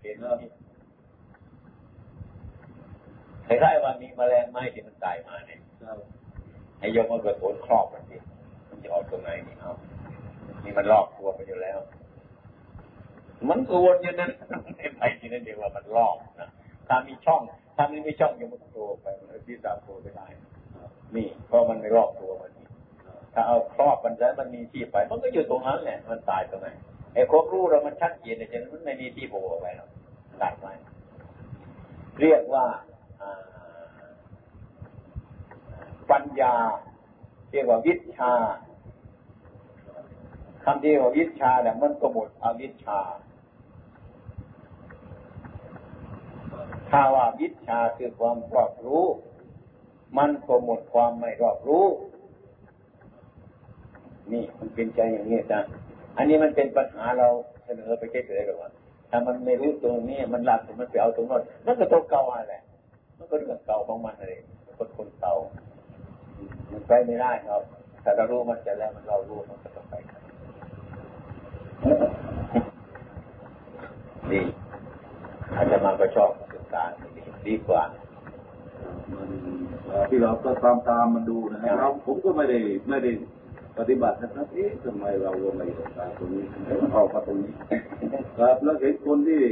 [0.00, 0.16] เป็น
[3.50, 5.98] คล้ายๆว่ามีแมลงไหม้ที่มันตายมาเนี่ยครับ
[6.80, 8.16] ไอ้ยกมันก็โดนครอบมันสิ
[8.68, 9.72] มันจะออกตรงไหนนี่เอา
[10.64, 11.78] นี่มันรอบตัวไปอยู่แล้ว
[13.48, 14.30] มันกวนอย่างนั้น
[14.76, 16.48] ไม่ไปที่นั่นเดียวว่ามันรอบนะ
[16.88, 17.40] ถ้ามีช่อง
[17.76, 20.26] ถ้าไม่มีช่องอยังมันโตไปมันที่ตามตัวไปได้
[21.16, 22.66] นี่เพราะมันไม่รอบตัวมันนี่
[23.34, 26.68] ถ้าเอาครอบมันแล้วมันมีที่ไป มันก็อยู่ตรงนั้นแหละมันตายตรงไหน
[27.14, 29.88] ไอ้ความรู้เรามันชัดเจนแต่ฉะนั้นมันไม่มีที่โผล่ออกไปหรอก
[30.42, 30.72] ตัดไว้
[32.20, 32.89] เรียกว่าอ่า
[36.10, 36.54] ปัญญา
[37.50, 38.32] เรียกว่าวิชา
[40.64, 43.00] คำที่ว่าวิชาเนี่ยมันก็หมดอวิชชา
[46.90, 49.04] ถ้าว่าวิชาคือความรอบรู้
[50.18, 51.86] มันก็หมดความไม่รอบรู้
[54.32, 55.58] นี่มันเป็นใจอย่างนี้จ้ะ
[56.16, 57.28] อันนี้มันเป็นปัญหาเรา
[57.64, 58.70] เสนอไปเฉยๆหรอว่า
[59.10, 62.56] ถ้ามันไม่รู้ตรงนี้มันหลับมันไปเอาตรงนั้นนั่นก็ตัวเก่าอะไร
[63.20, 64.34] มันก็เรื่องเก่าของมันเลย
[64.76, 65.34] คนคนเก่า
[66.70, 67.62] มันไปไม่ได้ครับ
[68.02, 70.22] แต่เรารู้มันจะแล้วมันเรารู้มันก็ต้องไปครับ
[74.30, 74.40] ดี
[75.54, 77.82] อาจจะมาก็ชอบศึกษาดีดีกว่า
[79.16, 79.30] มัน
[80.08, 82.58] ที่เราก็ตามตามมันดูนะฮะเราผมก็ไม่ได้
[82.88, 83.10] ไม่ได้
[83.78, 87.52] ปฏิบัตินะครับเอ๊ะทำไมเราลงมาศึกษาตรงนี้ทำไมมันออกมาตรงนี้
[88.38, 89.42] ครับแล้วเห็นคนที่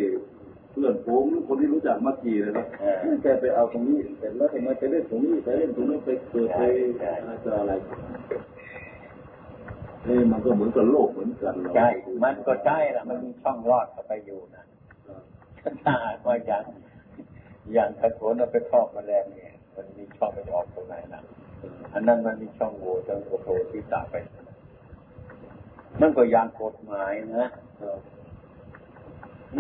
[0.81, 6.61] พื่อนผมคนที่รู้จักมักจีนะครับเออแกไปเอาตรงนี้เสร็จแล้วทำไมไปเล่นตรงนี้ไปเล่นตรงนี้ไปเกิดไป
[7.01, 7.72] ใช่อะไรต่ออะไร
[10.09, 11.89] นี่มันก็เหมือนกับโลกเหมือนกันเราใช่
[12.24, 14.64] มันก็ใช่ละมันมีช่องรอดเข้าไปอยู่นะ
[15.83, 16.64] ถ้าหากว่าอย่าง
[17.74, 21.22] อย่างกระโถนเอาไปครอบแมลงเนี่ย มันมีช่องไปออกตรงไหนนะ
[21.95, 24.14] อันนั้นมันมีช่องโหว่จนโผล่ที่ตาไป
[26.01, 27.49] มันก็อย่างกฎหมายนะ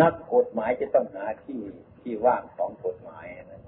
[0.00, 1.60] นักกฎหมายจะต้องหาที่
[2.02, 3.62] ที่ว่างของกฎหมายนะ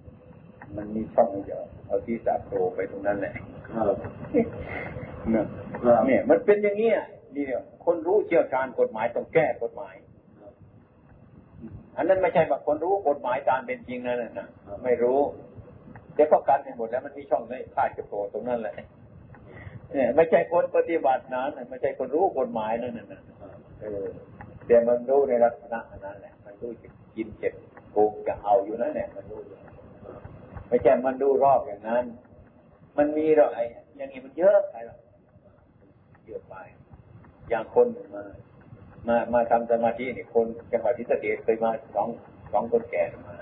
[0.77, 3.35] มันมีช่องเดียวเอาที่ตาโผล่ไปตรงนั้นแหละ
[3.69, 3.97] ครับ
[4.33, 4.47] เนี่ย
[5.35, 5.43] ครั
[6.01, 6.99] บเนี่ยมันเป็นอย่างเงี้ย
[7.35, 9.95] นี่เนี่ยคนรู้เชี่ยวชาญกฎหมายต้องแก้กฎหมาย
[11.97, 14.49] อันนั้นไม่ใช่ว่าคนรู้กฎหมายตามเป็นจริงนั่นน่ะนะ
[14.85, 15.19] ไม่รู้
[16.15, 18.75] แต่ก็กันให้หมดแล้วมันมีช่องในพลาดจะโผล่ตรงนั้นแหละ
[19.93, 23.21] เนี่ยไม่ใช่คนปฏิบัตินะไม่ใช่คนรู้กฎหมายนั่นน่ะนะ
[23.81, 24.07] เออ
[24.71, 27.55] แต่มันรู้ในลักษณะนั้นแหละ มันรู้จะกินเจ็บ
[27.93, 29.57] โกงจะเอาอยู่นั่นแหละมันรู้อยู่
[30.69, 32.05] ไม่ใช่มันดูรอบอย่างนั้น
[32.99, 33.65] มันมีหรอกไอ้
[33.97, 34.99] อย่างนี้มันเยอะไปหรอก
[36.27, 36.55] เยอะไป
[37.49, 38.23] อย่างคนมา
[39.09, 42.09] มามาทำสมาธินี่คนจังหวัดทิศเกตเคยมาสอง
[42.53, 43.37] สองคนแก่มา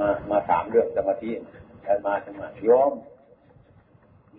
[0.00, 1.30] มามาถามเรื่องสมาธิ
[1.82, 2.92] แต่มาทำไมโยม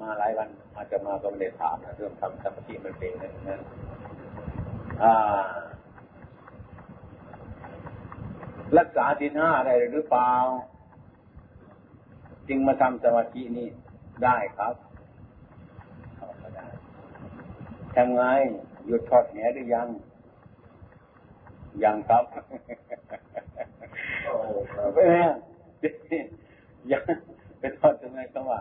[0.01, 3.61] มาหลายวันอาจจะมาก็ไม่ได้ถามนะเรื่องทำสมาธิมันเป็นอย่างนั้น
[8.77, 10.31] รักษาสินห้าอะไรหรือเปล่า
[12.47, 13.67] จึงมาทำสมาธินี่
[14.23, 14.75] ได้ครับ
[16.15, 16.65] เอาก็ได้
[17.95, 18.21] ทำไง
[18.85, 19.87] หยุดทอดแหหรือยัง
[21.83, 22.23] ยังครับ
[24.95, 25.29] เออ
[26.91, 27.03] ยัง
[27.59, 28.59] ไปทอดทำไมเขาว่า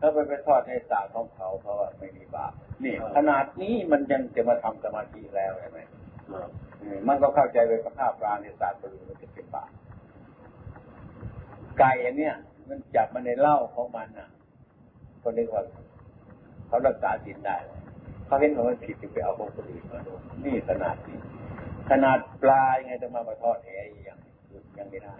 [0.00, 2.52] ถ้าไปไปทอดในสาของเขาเขาว่าไม่มีบาป
[2.84, 5.78] นี่ ขนาดนี้มันยังจะมาทำสมาธิแล้วใช่ไหม
[6.30, 9.70] ครับเออมันก็เข้าใจไปกับข้าวปลาในศาสตร์บริมันจะเป็นบาป
[11.78, 12.34] ไก่อันเนี้ย
[12.68, 14.28] มันจับมาในเหล้าของมันอะ
[15.22, 15.62] ก็เรียกว่า
[16.68, 17.56] เขารักษาศีลได้
[18.26, 20.12] เขาเห็นว่ามันผิดจึงไปเอาของคนอื่นมาดู
[20.44, 21.18] นี่ขนาดนี้
[21.90, 23.68] ขนาดปลายังไงจะมามาทอดแห
[24.08, 24.18] ยัง
[24.78, 25.16] ยังไม่ได้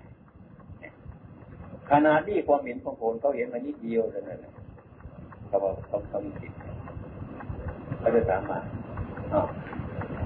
[0.80, 0.92] เนี่ย
[1.90, 4.52] ขนาดที่ความเห็นของผมเขาเห็นมานิดเดียวเท่านั้นนะ
[5.50, 6.52] เขาบอกเขาเขามีผิด
[7.98, 8.60] เขาจะสามา
[9.32, 9.46] อาว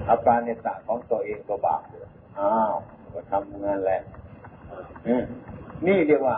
[0.05, 1.81] เอาปาในสระของตัวเองก็บาป
[2.39, 2.73] อ้าว
[3.13, 4.01] ก็ทำงานแหละ
[5.85, 6.37] นี่เรียกว่า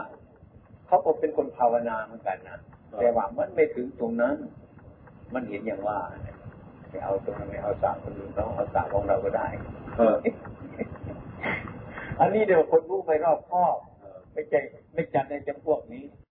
[0.88, 2.58] เขาก็เป็นคนภาวนาเหมือนกันนะ
[3.00, 4.36] แต่ว่ามันไม่ถึงตรงนั้น
[5.34, 5.98] มันเห็นอย่างว่า
[6.90, 9.48] ไม่เอาตรงนั้นไม่เอาสระคนอื่นเราเอาสระของเราก็ได้
[9.98, 10.16] เออ
[12.20, 13.78] อันนี้เดี๋ยวคนรู้ไปรอบครอบ
[14.34, 14.60] ไม่ใช่
[14.94, 16.04] ไม่จัดในจำพวกนี้